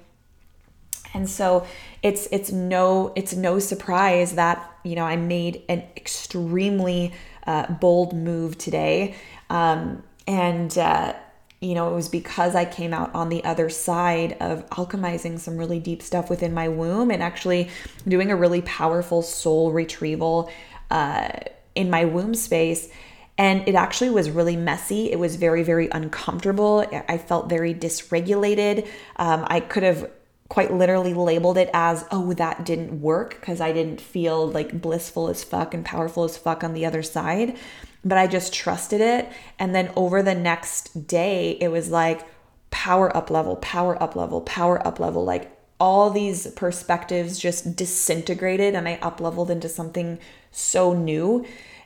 And 1.13 1.29
so 1.29 1.67
it's 2.03 2.29
it's 2.31 2.53
no 2.53 3.13
it's 3.17 3.35
no 3.35 3.59
surprise 3.59 4.37
that 4.37 4.71
you 4.85 4.95
know 4.95 5.05
I 5.05 5.17
made 5.17 5.63
an 5.69 5.83
extremely 5.97 7.13
uh, 7.47 7.73
bold 7.73 8.13
move 8.13 8.57
today, 8.59 9.17
um, 9.49 10.05
and 10.29 10.77
uh, 10.79 11.15
you 11.61 11.75
know, 11.75 11.91
it 11.91 11.95
was 11.95 12.09
because 12.09 12.55
I 12.55 12.65
came 12.65 12.95
out 12.95 13.15
on 13.15 13.29
the 13.29 13.45
other 13.45 13.69
side 13.69 14.37
of 14.41 14.67
alchemizing 14.71 15.39
some 15.39 15.59
really 15.59 15.79
deep 15.79 16.01
stuff 16.01 16.31
within 16.31 16.55
my 16.55 16.69
womb 16.69 17.11
and 17.11 17.23
actually 17.23 17.69
doing 18.09 18.31
a 18.31 18.37
really 18.37 18.63
powerful 18.63 19.21
soul 19.21 19.71
retrieval 19.71 20.51
uh, 20.91 21.29
in 21.75 21.91
my 21.91 22.07
womb 22.07 22.35
space. 22.35 22.89
And 23.37 23.67
it 23.69 23.75
actually 23.75 24.11
was 24.11 24.31
really 24.31 24.57
messy. 24.57 25.13
It 25.13 25.19
was 25.19 25.37
very, 25.37 25.63
very 25.63 25.89
uncomfortable. 25.91 26.87
I 27.09 27.19
felt 27.19 27.49
very 27.49 27.75
dysregulated. 27.75 28.87
Um, 29.17 29.47
I 29.47 29.61
could 29.61 29.83
have 29.83 30.11
quite 30.51 30.75
literally 30.75 31.15
labeled 31.15 31.57
it 31.57 31.71
as, 31.73 32.05
oh, 32.11 32.35
that 32.35 32.67
didn't 32.67 33.01
work 33.01 33.39
because 33.41 33.61
I 33.61 33.73
didn't 33.73 34.03
feel 34.03 34.47
like 34.47 34.83
blissful 34.83 35.29
as 35.29 35.43
fuck 35.43 35.73
and 35.73 35.85
powerful 35.85 36.25
as 36.25 36.37
fuck 36.37 36.63
on 36.63 36.75
the 36.75 36.85
other 36.85 37.03
side 37.03 37.57
but 38.05 38.19
I 38.19 38.27
just 38.27 38.53
trusted 38.53 39.01
it. 39.01 39.29
And 39.59 39.75
then 39.75 39.93
over 39.97 40.23
the 40.23 40.35
next 40.35 41.07
day, 41.07 41.59
it 41.61 41.69
was 41.69 41.91
like 41.91 42.27
power 42.71 43.15
up 43.17 43.31
level, 43.31 43.57
power 43.57 44.01
up 44.03 44.17
level, 44.17 44.41
power 44.43 44.87
up 44.87 45.01
level. 45.01 45.25
Like 45.25 45.57
all 45.79 46.11
these 46.11 46.47
perspectives 46.49 47.39
just 47.39 47.77
disintegrated 47.77 48.75
and 48.75 48.89
I 48.89 48.97
up 49.03 49.21
leveled 49.21 49.51
into 49.51 49.69
something 49.69 50.19
so 50.51 50.93
new. 50.93 51.45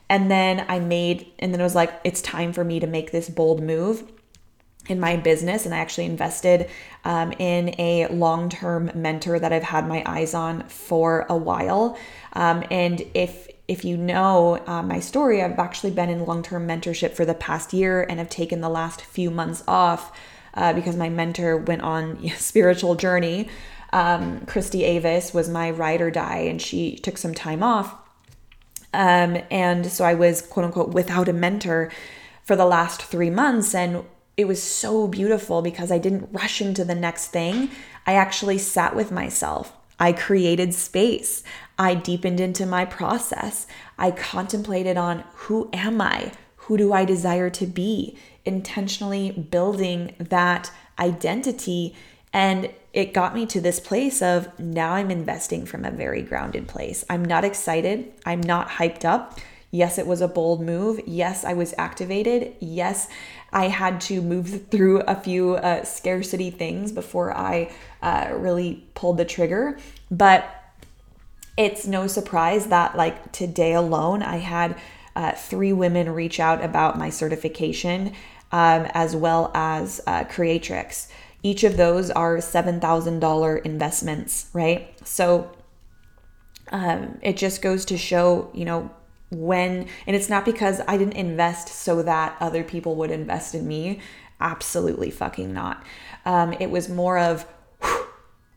And 0.09 0.31
then 0.31 0.66
I 0.68 0.79
made, 0.81 1.33
and 1.38 1.53
then 1.53 1.61
it 1.61 1.64
was 1.64 1.74
like, 1.74 1.92
it's 2.05 2.20
time 2.20 2.53
for 2.53 2.62
me 2.62 2.79
to 2.79 2.87
make 2.87 3.11
this 3.11 3.29
bold 3.29 3.62
move 3.62 4.05
in 4.88 5.01
my 5.01 5.16
business. 5.16 5.64
And 5.64 5.75
I 5.75 5.79
actually 5.79 6.05
invested 6.07 6.68
um, 7.05 7.33
in 7.33 7.75
a 7.79 8.07
long 8.09 8.49
term 8.49 8.90
mentor 8.94 9.38
that 9.38 9.53
I've 9.53 9.62
had 9.62 9.88
my 9.88 10.03
eyes 10.07 10.35
on 10.35 10.64
for 10.68 11.27
a 11.29 11.37
while. 11.37 11.99
Um, 12.33 12.64
and 12.70 13.03
if 13.14 13.49
if 13.66 13.85
you 13.85 13.97
know 13.97 14.62
uh, 14.66 14.83
my 14.83 15.01
story, 15.01 15.42
I've 15.42 15.59
actually 15.59 15.92
been 15.92 16.11
in 16.11 16.27
long 16.27 16.42
term 16.42 16.68
mentorship 16.68 17.12
for 17.12 17.25
the 17.25 17.35
past 17.35 17.73
year 17.73 18.03
and 18.03 18.18
have 18.18 18.29
taken 18.29 18.61
the 18.61 18.68
last 18.68 19.01
few 19.01 19.31
months 19.31 19.64
off 19.66 20.18
uh, 20.55 20.73
because 20.73 20.97
my 20.97 21.09
mentor 21.09 21.57
went 21.57 21.83
on 21.83 22.18
a 22.25 22.31
spiritual 22.31 22.94
journey. 22.94 23.49
Um, 23.92 24.44
Christy 24.47 24.85
Avis 24.85 25.33
was 25.33 25.49
my 25.49 25.70
ride 25.70 26.01
or 26.01 26.11
die, 26.11 26.38
and 26.38 26.61
she 26.61 26.97
took 26.97 27.16
some 27.16 27.33
time 27.33 27.62
off. 27.62 27.94
Um, 28.92 29.38
and 29.51 29.87
so 29.87 30.05
I 30.05 30.14
was 30.14 30.42
quote 30.42 30.66
unquote 30.66 30.90
without 30.90 31.29
a 31.29 31.33
mentor 31.33 31.90
for 32.42 32.57
the 32.57 32.66
last 32.66 33.03
three 33.03 33.31
months. 33.31 33.75
And 33.75 34.05
it 34.37 34.47
was 34.47 34.62
so 34.62 35.07
beautiful 35.07 35.62
because 35.62 35.92
I 35.92 35.99
didn't 35.99 36.29
rush 36.33 36.61
into 36.61 36.85
the 36.85 36.94
next 36.94 37.29
thing. 37.29 37.70
I 38.07 38.14
actually 38.14 38.59
sat 38.59 38.97
with 38.97 39.12
myself. 39.12 39.73
I 39.99 40.12
created 40.12 40.75
space. 40.75 41.44
I 41.79 41.94
deepened 41.94 42.40
into 42.40 42.66
my 42.66 42.85
process. 42.85 43.66
I 43.97 44.11
contemplated 44.11 44.97
on 44.97 45.25
who 45.35 45.70
am 45.73 46.01
I? 46.01 46.33
Who 46.57 46.77
do 46.77 46.92
I 46.92 47.05
desire 47.05 47.51
to 47.51 47.66
be? 47.66 48.18
Intentionally 48.44 49.31
building 49.31 50.14
that 50.18 50.73
identity. 50.99 51.94
And 52.33 52.70
it 52.92 53.14
got 53.14 53.35
me 53.35 53.47
to 53.47 53.61
this 53.61 53.79
place 53.79 54.20
of 54.20 54.59
now 54.59 54.94
I'm 54.94 55.11
investing 55.11 55.66
from 55.66 55.85
a 55.85 55.90
very 55.90 56.23
grounded 56.23 56.66
place. 56.66 57.05
I'm 57.09 57.25
not 57.25 57.44
excited. 57.44 58.12
I'm 58.27 58.40
not 58.40 58.68
hyped 58.68 59.05
up. 59.05 59.38
Yes, 59.70 59.99
it 59.99 60.07
was 60.07 60.20
a 60.20 60.29
bold 60.29 60.61
move. 60.61 61.01
Yes, 61.05 61.44
I 61.44 61.53
was 61.55 61.75
activated. 61.77 62.55
Yes, 62.61 63.09
I 63.55 63.69
had 63.69 64.01
to 64.03 64.21
move 64.21 64.69
through 64.69 65.01
a 65.03 65.14
few 65.14 65.55
uh, 65.55 65.85
scarcity 65.85 66.51
things 66.51 66.93
before 66.93 67.35
I 67.35 67.73
uh, 68.03 68.31
really 68.35 68.85
pulled 68.95 69.17
the 69.17 69.25
trigger. 69.25 69.79
But 70.11 70.45
it's 71.57 71.87
no 71.87 72.09
surprise 72.09 72.67
that, 72.67 72.97
like, 72.97 73.31
today 73.31 73.73
alone, 73.75 74.23
I 74.23 74.38
had 74.38 74.77
uh, 75.14 75.33
three 75.33 75.73
women 75.73 76.11
reach 76.11 76.40
out 76.40 76.64
about 76.64 76.99
my 76.99 77.09
certification 77.09 78.12
um, 78.51 78.88
as 78.93 79.14
well 79.14 79.53
as 79.55 80.01
uh, 80.07 80.25
Creatrix. 80.25 81.09
Each 81.45 81.62
of 81.62 81.77
those 81.77 82.11
are 82.11 82.38
$7,000 82.38 83.62
investments, 83.64 84.51
right? 84.53 84.93
So 85.07 85.51
um, 86.73 87.19
it 87.23 87.37
just 87.37 87.62
goes 87.62 87.85
to 87.87 87.99
show, 87.99 88.51
you 88.53 88.64
know, 88.64 88.90
when, 89.31 89.89
and 90.07 90.15
it's 90.15 90.29
not 90.29 90.45
because 90.45 90.81
I 90.87 90.97
didn't 90.97 91.15
invest 91.15 91.69
so 91.69 92.03
that 92.03 92.37
other 92.41 92.63
people 92.65 92.97
would 92.97 93.11
invest 93.11 93.55
in 93.55 93.67
me. 93.67 94.01
Absolutely 94.41 95.11
fucking 95.11 95.53
not. 95.53 95.83
Um, 96.25 96.55
it 96.55 96.71
was 96.71 96.89
more 96.89 97.19
of, 97.19 97.47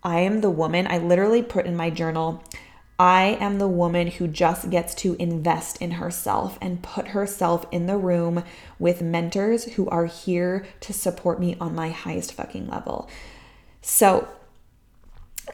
I 0.03 0.19
am 0.19 0.41
the 0.41 0.49
woman. 0.49 0.87
I 0.87 0.97
literally 0.97 1.41
put 1.41 1.65
in 1.65 1.75
my 1.75 1.89
journal, 1.89 2.43
I 2.99 3.37
am 3.39 3.59
the 3.59 3.67
woman 3.67 4.07
who 4.07 4.27
just 4.27 4.71
gets 4.71 4.95
to 4.95 5.15
invest 5.19 5.79
in 5.81 5.91
herself 5.91 6.57
and 6.61 6.81
put 6.81 7.09
herself 7.09 7.65
in 7.71 7.85
the 7.85 7.97
room 7.97 8.43
with 8.79 9.03
mentors 9.03 9.65
who 9.73 9.87
are 9.89 10.05
here 10.05 10.65
to 10.79 10.93
support 10.93 11.39
me 11.39 11.55
on 11.61 11.75
my 11.75 11.89
highest 11.89 12.33
fucking 12.33 12.67
level. 12.67 13.07
So, 13.81 14.27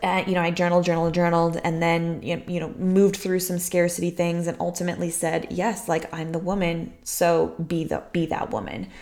uh, 0.01 0.23
you 0.25 0.33
know, 0.33 0.41
I 0.41 0.51
journaled, 0.51 0.85
journaled, 0.85 1.13
journaled, 1.13 1.59
and 1.63 1.81
then, 1.81 2.21
you 2.23 2.59
know, 2.59 2.69
moved 2.77 3.17
through 3.17 3.39
some 3.39 3.59
scarcity 3.59 4.09
things 4.09 4.47
and 4.47 4.57
ultimately 4.59 5.09
said, 5.09 5.47
yes, 5.51 5.87
like 5.87 6.11
I'm 6.13 6.31
the 6.31 6.39
woman. 6.39 6.93
So 7.03 7.55
be 7.65 7.83
the, 7.83 8.03
be 8.11 8.25
that 8.27 8.51
woman. 8.51 8.87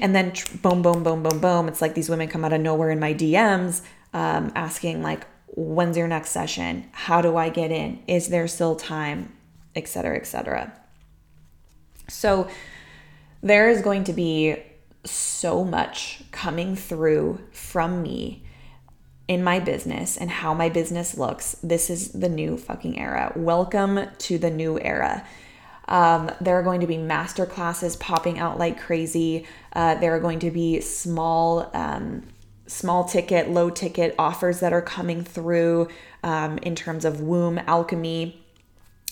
And 0.00 0.14
then 0.14 0.32
boom, 0.62 0.82
boom, 0.82 1.02
boom, 1.02 1.22
boom, 1.22 1.40
boom. 1.40 1.68
It's 1.68 1.82
like 1.82 1.94
these 1.94 2.08
women 2.08 2.28
come 2.28 2.44
out 2.44 2.52
of 2.52 2.60
nowhere 2.60 2.90
in 2.90 3.00
my 3.00 3.12
DMs 3.12 3.82
um, 4.14 4.52
asking 4.54 5.02
like, 5.02 5.26
when's 5.48 5.96
your 5.96 6.06
next 6.06 6.30
session? 6.30 6.88
How 6.92 7.20
do 7.20 7.36
I 7.36 7.48
get 7.48 7.72
in? 7.72 8.02
Is 8.06 8.28
there 8.28 8.46
still 8.46 8.76
time? 8.76 9.32
Etc. 9.74 10.16
Etc. 10.16 10.72
So 12.08 12.48
there 13.42 13.68
is 13.68 13.82
going 13.82 14.04
to 14.04 14.12
be 14.12 14.56
so 15.04 15.64
much 15.64 16.22
coming 16.30 16.76
through 16.76 17.40
from 17.50 18.02
me 18.02 18.44
in 19.28 19.44
my 19.44 19.60
business 19.60 20.16
and 20.16 20.30
how 20.30 20.54
my 20.54 20.70
business 20.70 21.16
looks. 21.16 21.56
This 21.62 21.90
is 21.90 22.12
the 22.12 22.28
new 22.28 22.56
fucking 22.56 22.98
era. 22.98 23.32
Welcome 23.36 24.00
to 24.18 24.38
the 24.38 24.50
new 24.50 24.80
era. 24.80 25.24
Um, 25.86 26.30
there 26.40 26.58
are 26.58 26.62
going 26.62 26.80
to 26.80 26.86
be 26.86 26.98
master 26.98 27.46
classes 27.46 27.96
popping 27.96 28.38
out 28.38 28.58
like 28.58 28.80
crazy. 28.80 29.46
Uh, 29.74 29.94
there 29.96 30.14
are 30.14 30.20
going 30.20 30.38
to 30.40 30.50
be 30.50 30.80
small 30.80 31.70
um, 31.74 32.24
small 32.66 33.04
ticket, 33.04 33.48
low 33.48 33.70
ticket 33.70 34.14
offers 34.18 34.60
that 34.60 34.72
are 34.72 34.82
coming 34.82 35.24
through 35.24 35.88
um, 36.22 36.58
in 36.58 36.74
terms 36.74 37.04
of 37.04 37.20
womb 37.20 37.58
alchemy. 37.66 38.44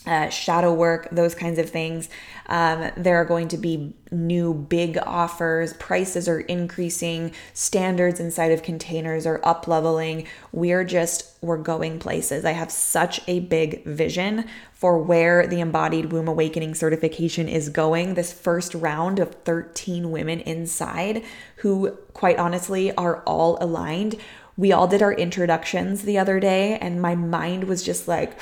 Uh, 0.07 0.29
shadow 0.29 0.73
work, 0.73 1.09
those 1.11 1.35
kinds 1.35 1.59
of 1.59 1.69
things. 1.69 2.09
Um, 2.49 2.93
there 2.97 3.17
are 3.17 3.25
going 3.25 3.49
to 3.49 3.59
be 3.59 3.93
new 4.13 4.55
big 4.55 4.99
offers. 5.05 5.73
Prices 5.75 6.29
are 6.29 6.41
increasing. 6.41 7.33
Standards 7.55 8.21
inside 8.21 8.53
of 8.53 8.63
containers 8.63 9.27
are 9.27 9.41
up 9.43 9.67
leveling. 9.67 10.27
We're 10.53 10.85
just, 10.85 11.37
we're 11.43 11.57
going 11.59 11.99
places. 11.99 12.45
I 12.45 12.53
have 12.53 12.71
such 12.71 13.21
a 13.27 13.41
big 13.41 13.85
vision 13.85 14.45
for 14.73 14.99
where 14.99 15.47
the 15.47 15.61
embodied 15.61 16.13
womb 16.13 16.29
awakening 16.29 16.75
certification 16.75 17.49
is 17.49 17.69
going. 17.69 18.15
This 18.15 18.33
first 18.33 18.75
round 18.75 19.19
of 19.19 19.35
13 19.45 20.11
women 20.11 20.41
inside 20.41 21.25
who, 21.57 21.93
quite 22.13 22.39
honestly, 22.39 22.93
are 22.95 23.23
all 23.23 23.59
aligned. 23.61 24.17
We 24.57 24.73
all 24.73 24.87
did 24.87 25.03
our 25.03 25.13
introductions 25.13 26.03
the 26.03 26.19
other 26.19 26.41
day, 26.41 26.79
and 26.79 27.03
my 27.03 27.15
mind 27.15 27.65
was 27.65 27.83
just 27.83 28.09
like, 28.09 28.39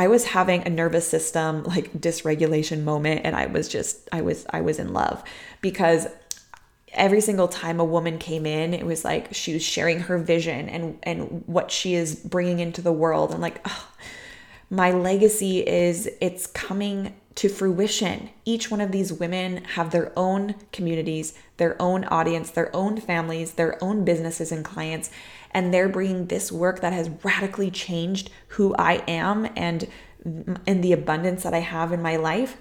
I 0.00 0.06
was 0.06 0.24
having 0.24 0.66
a 0.66 0.70
nervous 0.70 1.06
system 1.06 1.62
like 1.64 1.92
dysregulation 1.92 2.84
moment 2.84 3.20
and 3.24 3.36
I 3.36 3.44
was 3.44 3.68
just 3.68 4.08
I 4.10 4.22
was 4.22 4.46
I 4.48 4.62
was 4.62 4.78
in 4.78 4.94
love 4.94 5.22
because 5.60 6.06
every 6.94 7.20
single 7.20 7.48
time 7.48 7.78
a 7.78 7.84
woman 7.84 8.16
came 8.16 8.46
in 8.46 8.72
it 8.72 8.86
was 8.86 9.04
like 9.04 9.34
she 9.34 9.52
was 9.52 9.62
sharing 9.62 10.00
her 10.00 10.16
vision 10.16 10.70
and 10.70 10.98
and 11.02 11.44
what 11.46 11.70
she 11.70 11.92
is 11.92 12.14
bringing 12.14 12.60
into 12.60 12.80
the 12.80 12.90
world 12.90 13.32
and 13.32 13.42
like 13.42 13.60
oh, 13.66 13.88
my 14.70 14.90
legacy 14.90 15.58
is 15.68 16.08
it's 16.22 16.46
coming 16.46 17.14
to 17.34 17.50
fruition. 17.50 18.30
Each 18.44 18.70
one 18.70 18.80
of 18.80 18.92
these 18.92 19.12
women 19.12 19.64
have 19.76 19.90
their 19.90 20.12
own 20.18 20.54
communities, 20.72 21.34
their 21.58 21.80
own 21.80 22.04
audience, 22.04 22.50
their 22.50 22.74
own 22.74 23.00
families, 23.00 23.52
their 23.52 23.82
own 23.84 24.04
businesses 24.04 24.50
and 24.50 24.64
clients 24.64 25.10
and 25.52 25.72
they're 25.72 25.88
bringing 25.88 26.26
this 26.26 26.52
work 26.52 26.80
that 26.80 26.92
has 26.92 27.10
radically 27.22 27.70
changed 27.70 28.30
who 28.48 28.74
I 28.76 29.02
am 29.08 29.48
and 29.56 29.88
in 30.66 30.80
the 30.80 30.92
abundance 30.92 31.42
that 31.42 31.54
I 31.54 31.60
have 31.60 31.92
in 31.92 32.02
my 32.02 32.16
life 32.16 32.56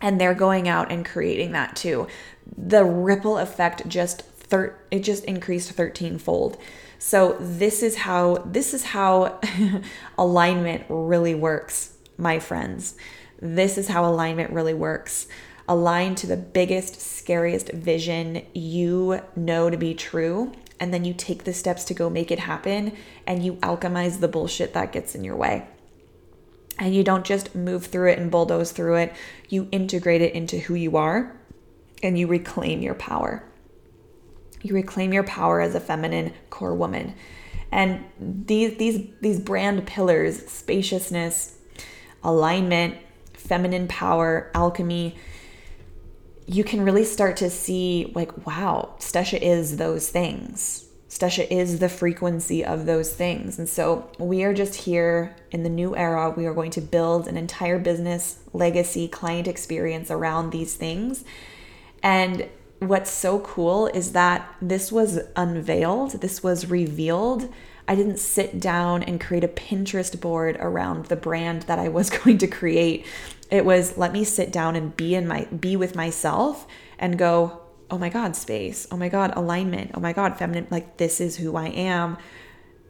and 0.00 0.20
they're 0.20 0.34
going 0.34 0.68
out 0.68 0.90
and 0.90 1.04
creating 1.04 1.52
that 1.52 1.76
too. 1.76 2.06
The 2.56 2.84
ripple 2.84 3.38
effect 3.38 3.88
just 3.88 4.22
thir- 4.22 4.78
it 4.90 5.00
just 5.00 5.24
increased 5.24 5.70
13 5.72 6.18
fold. 6.18 6.56
So 6.98 7.36
this 7.40 7.82
is 7.82 7.96
how 7.96 8.36
this 8.46 8.74
is 8.74 8.84
how 8.84 9.40
alignment 10.18 10.84
really 10.88 11.34
works, 11.34 11.94
my 12.16 12.38
friends. 12.38 12.96
This 13.40 13.78
is 13.78 13.88
how 13.88 14.04
alignment 14.04 14.50
really 14.52 14.74
works. 14.74 15.26
Align 15.68 16.14
to 16.16 16.26
the 16.26 16.36
biggest, 16.36 17.00
scariest 17.00 17.70
vision 17.72 18.44
you 18.54 19.20
know 19.36 19.70
to 19.70 19.76
be 19.76 19.94
true 19.94 20.52
and 20.80 20.92
then 20.92 21.04
you 21.04 21.12
take 21.12 21.44
the 21.44 21.52
steps 21.52 21.84
to 21.84 21.94
go 21.94 22.08
make 22.08 22.30
it 22.30 22.38
happen 22.38 22.96
and 23.26 23.44
you 23.44 23.54
alchemize 23.56 24.18
the 24.18 24.28
bullshit 24.28 24.72
that 24.72 24.92
gets 24.92 25.14
in 25.14 25.22
your 25.22 25.36
way. 25.36 25.66
And 26.78 26.94
you 26.94 27.04
don't 27.04 27.26
just 27.26 27.54
move 27.54 27.86
through 27.86 28.10
it 28.12 28.18
and 28.18 28.30
bulldoze 28.30 28.72
through 28.72 28.96
it, 28.96 29.14
you 29.50 29.68
integrate 29.70 30.22
it 30.22 30.32
into 30.32 30.58
who 30.58 30.74
you 30.74 30.96
are 30.96 31.36
and 32.02 32.18
you 32.18 32.26
reclaim 32.26 32.80
your 32.80 32.94
power. 32.94 33.44
You 34.62 34.74
reclaim 34.74 35.12
your 35.12 35.22
power 35.24 35.60
as 35.60 35.74
a 35.74 35.80
feminine 35.80 36.32
core 36.48 36.74
woman. 36.74 37.14
And 37.70 38.04
these 38.18 38.76
these 38.78 39.06
these 39.20 39.38
brand 39.38 39.86
pillars, 39.86 40.46
spaciousness, 40.50 41.56
alignment, 42.24 42.96
feminine 43.34 43.86
power, 43.86 44.50
alchemy, 44.54 45.16
you 46.50 46.64
can 46.64 46.84
really 46.84 47.04
start 47.04 47.36
to 47.36 47.48
see 47.48 48.10
like 48.14 48.44
wow 48.44 48.92
stesha 48.98 49.40
is 49.40 49.76
those 49.76 50.08
things. 50.08 50.86
Stesha 51.08 51.46
is 51.50 51.80
the 51.80 51.88
frequency 51.88 52.64
of 52.64 52.86
those 52.86 53.12
things. 53.12 53.58
And 53.58 53.68
so 53.68 54.08
we 54.18 54.44
are 54.44 54.54
just 54.54 54.76
here 54.76 55.34
in 55.50 55.64
the 55.64 55.68
new 55.68 55.96
era. 55.96 56.30
We 56.30 56.46
are 56.46 56.54
going 56.54 56.70
to 56.72 56.80
build 56.80 57.26
an 57.26 57.36
entire 57.36 57.80
business 57.80 58.38
legacy 58.52 59.08
client 59.08 59.48
experience 59.48 60.08
around 60.08 60.50
these 60.50 60.76
things. 60.76 61.24
And 62.00 62.48
what's 62.78 63.10
so 63.10 63.40
cool 63.40 63.88
is 63.88 64.12
that 64.12 64.54
this 64.62 64.90
was 64.90 65.20
unveiled 65.36 66.12
this 66.22 66.42
was 66.42 66.70
revealed 66.70 67.52
I 67.90 67.96
didn't 67.96 68.20
sit 68.20 68.60
down 68.60 69.02
and 69.02 69.20
create 69.20 69.42
a 69.42 69.48
Pinterest 69.48 70.18
board 70.20 70.56
around 70.60 71.06
the 71.06 71.16
brand 71.16 71.62
that 71.62 71.80
I 71.80 71.88
was 71.88 72.08
going 72.24 72.38
to 72.38 72.46
create. 72.46 73.04
It 73.50 73.64
was 73.64 73.98
let 73.98 74.12
me 74.12 74.22
sit 74.22 74.52
down 74.52 74.76
and 74.76 74.96
be 74.96 75.16
in 75.16 75.26
my 75.26 75.46
be 75.46 75.74
with 75.74 75.96
myself 75.96 76.68
and 77.00 77.18
go, 77.18 77.60
"Oh 77.90 77.98
my 77.98 78.08
god, 78.08 78.36
space. 78.36 78.86
Oh 78.92 78.96
my 78.96 79.08
god, 79.08 79.32
alignment. 79.34 79.90
Oh 79.94 80.00
my 80.00 80.12
god, 80.12 80.38
feminine. 80.38 80.68
Like 80.70 80.98
this 80.98 81.20
is 81.20 81.38
who 81.38 81.56
I 81.56 81.66
am." 81.66 82.16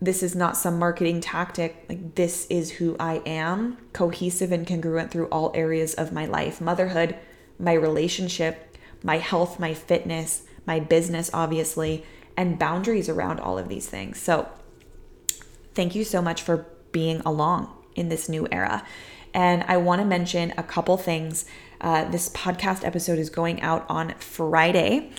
This 0.02 0.22
is 0.22 0.34
not 0.34 0.56
some 0.56 0.78
marketing 0.78 1.20
tactic. 1.20 1.84
Like, 1.86 2.14
this 2.14 2.46
is 2.48 2.70
who 2.70 2.96
I 2.98 3.20
am, 3.26 3.76
cohesive 3.92 4.50
and 4.50 4.66
congruent 4.66 5.10
through 5.10 5.26
all 5.26 5.52
areas 5.54 5.92
of 5.92 6.10
my 6.10 6.24
life 6.24 6.58
motherhood, 6.58 7.16
my 7.58 7.74
relationship, 7.74 8.76
my 9.02 9.18
health, 9.18 9.60
my 9.60 9.74
fitness, 9.74 10.44
my 10.64 10.80
business, 10.80 11.30
obviously, 11.34 12.04
and 12.34 12.58
boundaries 12.58 13.10
around 13.10 13.40
all 13.40 13.58
of 13.58 13.68
these 13.68 13.86
things. 13.86 14.18
So, 14.18 14.48
thank 15.74 15.94
you 15.94 16.04
so 16.04 16.20
much 16.20 16.42
for 16.42 16.66
being 16.92 17.20
along 17.20 17.74
in 17.94 18.08
this 18.08 18.28
new 18.28 18.46
era. 18.50 18.84
And 19.32 19.64
I 19.68 19.76
want 19.76 20.00
to 20.00 20.06
mention 20.06 20.52
a 20.56 20.62
couple 20.62 20.96
things. 20.96 21.44
Uh, 21.80 22.04
this 22.10 22.28
podcast 22.30 22.84
episode 22.84 23.18
is 23.18 23.30
going 23.30 23.60
out 23.62 23.86
on 23.88 24.14
Friday. 24.18 25.10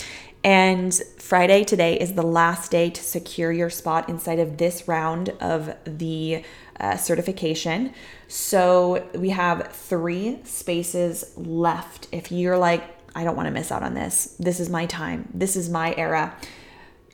And 0.43 0.93
Friday 1.17 1.63
today 1.63 1.99
is 1.99 2.13
the 2.13 2.23
last 2.23 2.71
day 2.71 2.89
to 2.89 3.03
secure 3.03 3.51
your 3.51 3.69
spot 3.69 4.09
inside 4.09 4.39
of 4.39 4.57
this 4.57 4.87
round 4.87 5.29
of 5.39 5.75
the 5.85 6.43
uh, 6.79 6.97
certification. 6.97 7.93
So 8.27 9.07
we 9.13 9.29
have 9.29 9.71
three 9.71 10.39
spaces 10.43 11.31
left. 11.37 12.07
If 12.11 12.31
you're 12.31 12.57
like, 12.57 12.83
I 13.13 13.23
don't 13.23 13.35
want 13.35 13.47
to 13.47 13.51
miss 13.51 13.71
out 13.71 13.83
on 13.83 13.93
this, 13.93 14.35
this 14.39 14.59
is 14.59 14.69
my 14.69 14.87
time, 14.87 15.29
this 15.33 15.55
is 15.55 15.69
my 15.69 15.93
era 15.95 16.35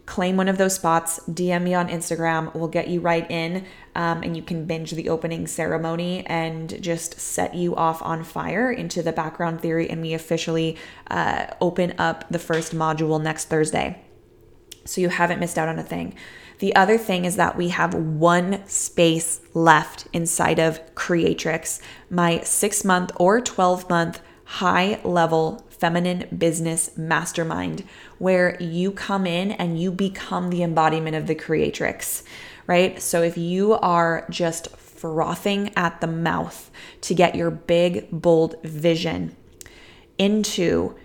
claim 0.08 0.38
one 0.38 0.48
of 0.48 0.58
those 0.58 0.74
spots, 0.74 1.20
DM 1.30 1.64
me 1.64 1.74
on 1.76 1.90
Instagram. 1.90 2.56
We'll 2.56 2.70
get 2.70 2.88
you 2.88 3.02
right 3.02 3.30
in 3.30 3.66
um, 3.94 4.24
and 4.24 4.36
you 4.36 4.42
can 4.42 4.66
binge 4.66 4.92
the 4.92 5.10
opening 5.10 5.46
ceremony 5.46 6.26
and 6.26 6.82
just 6.82 7.20
set 7.20 7.54
you 7.54 7.76
off 7.76 8.02
on 8.02 8.24
fire 8.24 8.72
into 8.72 9.04
the 9.04 9.12
background 9.12 9.62
theory. 9.62 9.90
And 9.90 10.02
we 10.02 10.14
officially 10.14 10.78
uh, 11.12 11.48
open 11.62 11.94
up 12.00 12.26
the 12.32 12.40
first 12.40 12.74
module 12.74 13.22
next 13.22 13.50
Thursday. 13.50 14.02
So 14.86 15.02
you 15.02 15.10
haven't 15.10 15.40
missed 15.40 15.58
out 15.58 15.68
on 15.68 15.78
a 15.78 15.84
thing. 15.84 16.16
The 16.60 16.74
other 16.76 16.98
thing 16.98 17.26
is 17.26 17.36
that 17.36 17.58
we 17.58 17.70
have 17.70 17.94
one 17.94 18.66
space 18.66 19.42
left 19.54 20.08
inside 20.14 20.58
of 20.58 20.80
Creatrix, 20.96 21.82
my 22.10 22.40
six 22.42 22.86
month 22.86 23.12
or 23.18 23.42
12 23.42 23.90
month 23.90 24.22
high 24.46 25.02
level 25.04 25.67
feminine 25.80 26.28
business 26.38 26.96
mastermind, 26.98 27.84
where 28.18 28.62
you 28.62 28.92
come 28.92 29.26
in 29.26 29.52
and 29.52 29.80
you 29.80 29.92
become 29.92 30.50
the 30.50 30.64
embodiment 30.64 31.16
of 31.16 31.28
the 31.28 31.36
creatrix, 31.36 32.24
right? 32.66 33.02
So 33.02 33.22
if 33.22 33.38
you 33.38 33.74
are 33.74 34.26
just 34.30 34.76
frothing 34.78 35.72
at 35.76 36.02
the 36.02 36.08
mouth 36.08 36.72
to 37.02 37.14
get 37.14 37.36
your 37.36 37.52
big, 37.52 38.08
bold 38.12 38.62
vision 38.64 39.36
into 40.18 40.96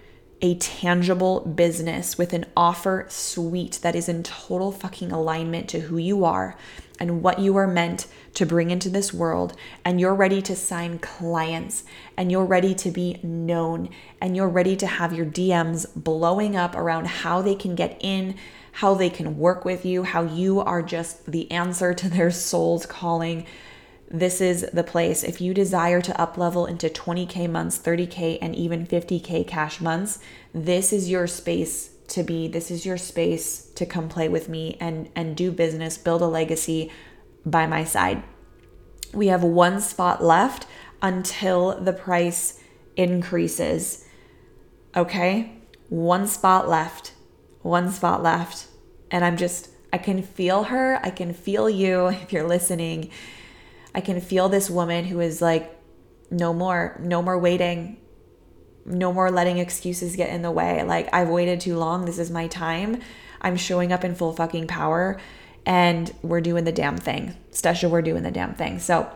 a 0.40 0.56
tangible 0.56 1.40
business 1.40 2.18
with 2.18 2.32
an 2.32 2.44
offer 2.56 3.06
suite 3.08 3.78
that 3.82 3.94
is 3.94 4.08
in 4.08 4.24
total 4.24 4.72
fucking 4.72 5.12
alignment 5.12 5.68
to 5.68 5.80
who 5.80 5.98
you 5.98 6.24
are 6.24 6.56
and 6.98 7.22
what 7.22 7.38
you 7.38 7.56
are 7.56 7.66
meant 7.66 8.06
to 8.34 8.46
bring 8.46 8.70
into 8.70 8.88
this 8.88 9.12
world, 9.12 9.54
and 9.84 10.00
you're 10.00 10.14
ready 10.14 10.40
to 10.42 10.56
sign 10.56 10.98
clients, 10.98 11.84
and 12.16 12.30
you're 12.30 12.44
ready 12.44 12.74
to 12.74 12.90
be 12.90 13.20
known, 13.22 13.88
and 14.20 14.36
you're 14.36 14.48
ready 14.48 14.76
to 14.76 14.86
have 14.86 15.12
your 15.12 15.26
DMs 15.26 15.86
blowing 15.94 16.56
up 16.56 16.74
around 16.74 17.06
how 17.06 17.42
they 17.42 17.54
can 17.54 17.74
get 17.74 17.96
in, 18.00 18.36
how 18.72 18.94
they 18.94 19.10
can 19.10 19.38
work 19.38 19.64
with 19.64 19.84
you, 19.84 20.02
how 20.02 20.22
you 20.22 20.60
are 20.60 20.82
just 20.82 21.26
the 21.26 21.50
answer 21.50 21.92
to 21.92 22.08
their 22.08 22.30
soul's 22.30 22.86
calling 22.86 23.46
this 24.12 24.42
is 24.42 24.66
the 24.74 24.84
place. 24.84 25.24
If 25.24 25.40
you 25.40 25.54
desire 25.54 26.02
to 26.02 26.20
up 26.20 26.36
level 26.36 26.66
into 26.66 26.90
20K 26.90 27.48
months, 27.48 27.78
30K, 27.78 28.38
and 28.42 28.54
even 28.54 28.86
50K 28.86 29.46
cash 29.46 29.80
months, 29.80 30.18
this 30.52 30.92
is 30.92 31.08
your 31.08 31.26
space 31.26 31.90
to 32.08 32.22
be. 32.22 32.46
This 32.46 32.70
is 32.70 32.84
your 32.84 32.98
space 32.98 33.70
to 33.74 33.86
come 33.86 34.10
play 34.10 34.28
with 34.28 34.50
me 34.50 34.76
and, 34.78 35.08
and 35.16 35.34
do 35.34 35.50
business, 35.50 35.96
build 35.96 36.20
a 36.20 36.26
legacy 36.26 36.92
by 37.44 37.66
my 37.66 37.84
side. 37.84 38.22
We 39.12 39.28
have 39.28 39.42
one 39.42 39.80
spot 39.80 40.22
left 40.22 40.66
until 41.00 41.80
the 41.80 41.92
price 41.92 42.60
increases. 42.96 44.06
Okay? 44.96 45.58
One 45.88 46.26
spot 46.26 46.68
left. 46.68 47.12
One 47.62 47.90
spot 47.90 48.22
left. 48.22 48.68
And 49.10 49.24
I'm 49.24 49.36
just, 49.36 49.68
I 49.92 49.98
can 49.98 50.22
feel 50.22 50.64
her. 50.64 50.98
I 51.02 51.10
can 51.10 51.34
feel 51.34 51.68
you 51.68 52.06
if 52.08 52.32
you're 52.32 52.46
listening 52.46 53.10
I 53.94 54.00
can 54.00 54.20
feel 54.20 54.48
this 54.48 54.70
woman 54.70 55.04
who 55.04 55.20
is 55.20 55.42
like, 55.42 55.78
no 56.30 56.54
more, 56.54 56.98
no 57.02 57.20
more 57.20 57.38
waiting, 57.38 57.98
no 58.86 59.12
more 59.12 59.30
letting 59.30 59.58
excuses 59.58 60.16
get 60.16 60.30
in 60.30 60.42
the 60.42 60.50
way. 60.50 60.82
Like, 60.82 61.12
I've 61.12 61.28
waited 61.28 61.60
too 61.60 61.76
long. 61.76 62.06
This 62.06 62.18
is 62.18 62.30
my 62.30 62.46
time. 62.46 63.00
I'm 63.42 63.56
showing 63.56 63.92
up 63.92 64.04
in 64.04 64.14
full 64.14 64.32
fucking 64.32 64.66
power 64.66 65.20
and 65.66 66.12
we're 66.22 66.40
doing 66.40 66.64
the 66.64 66.72
damn 66.72 66.96
thing. 66.96 67.36
Stesha, 67.52 67.88
we're 67.88 68.02
doing 68.02 68.22
the 68.22 68.30
damn 68.30 68.54
thing. 68.54 68.78
So, 68.78 69.10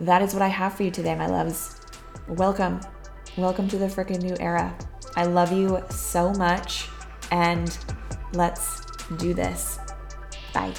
that 0.00 0.22
is 0.22 0.34
what 0.34 0.42
I 0.42 0.48
have 0.48 0.74
for 0.74 0.82
you 0.82 0.90
today, 0.90 1.14
my 1.14 1.26
loves. 1.26 1.80
Welcome. 2.28 2.80
Welcome 3.36 3.68
to 3.68 3.78
the 3.78 3.86
freaking 3.86 4.22
new 4.22 4.36
era. 4.40 4.76
I 5.14 5.24
love 5.24 5.52
you 5.52 5.82
so 5.90 6.32
much 6.32 6.88
and 7.30 7.76
let's 8.32 8.84
do 9.18 9.32
this. 9.32 9.78
Bye. 10.52 10.74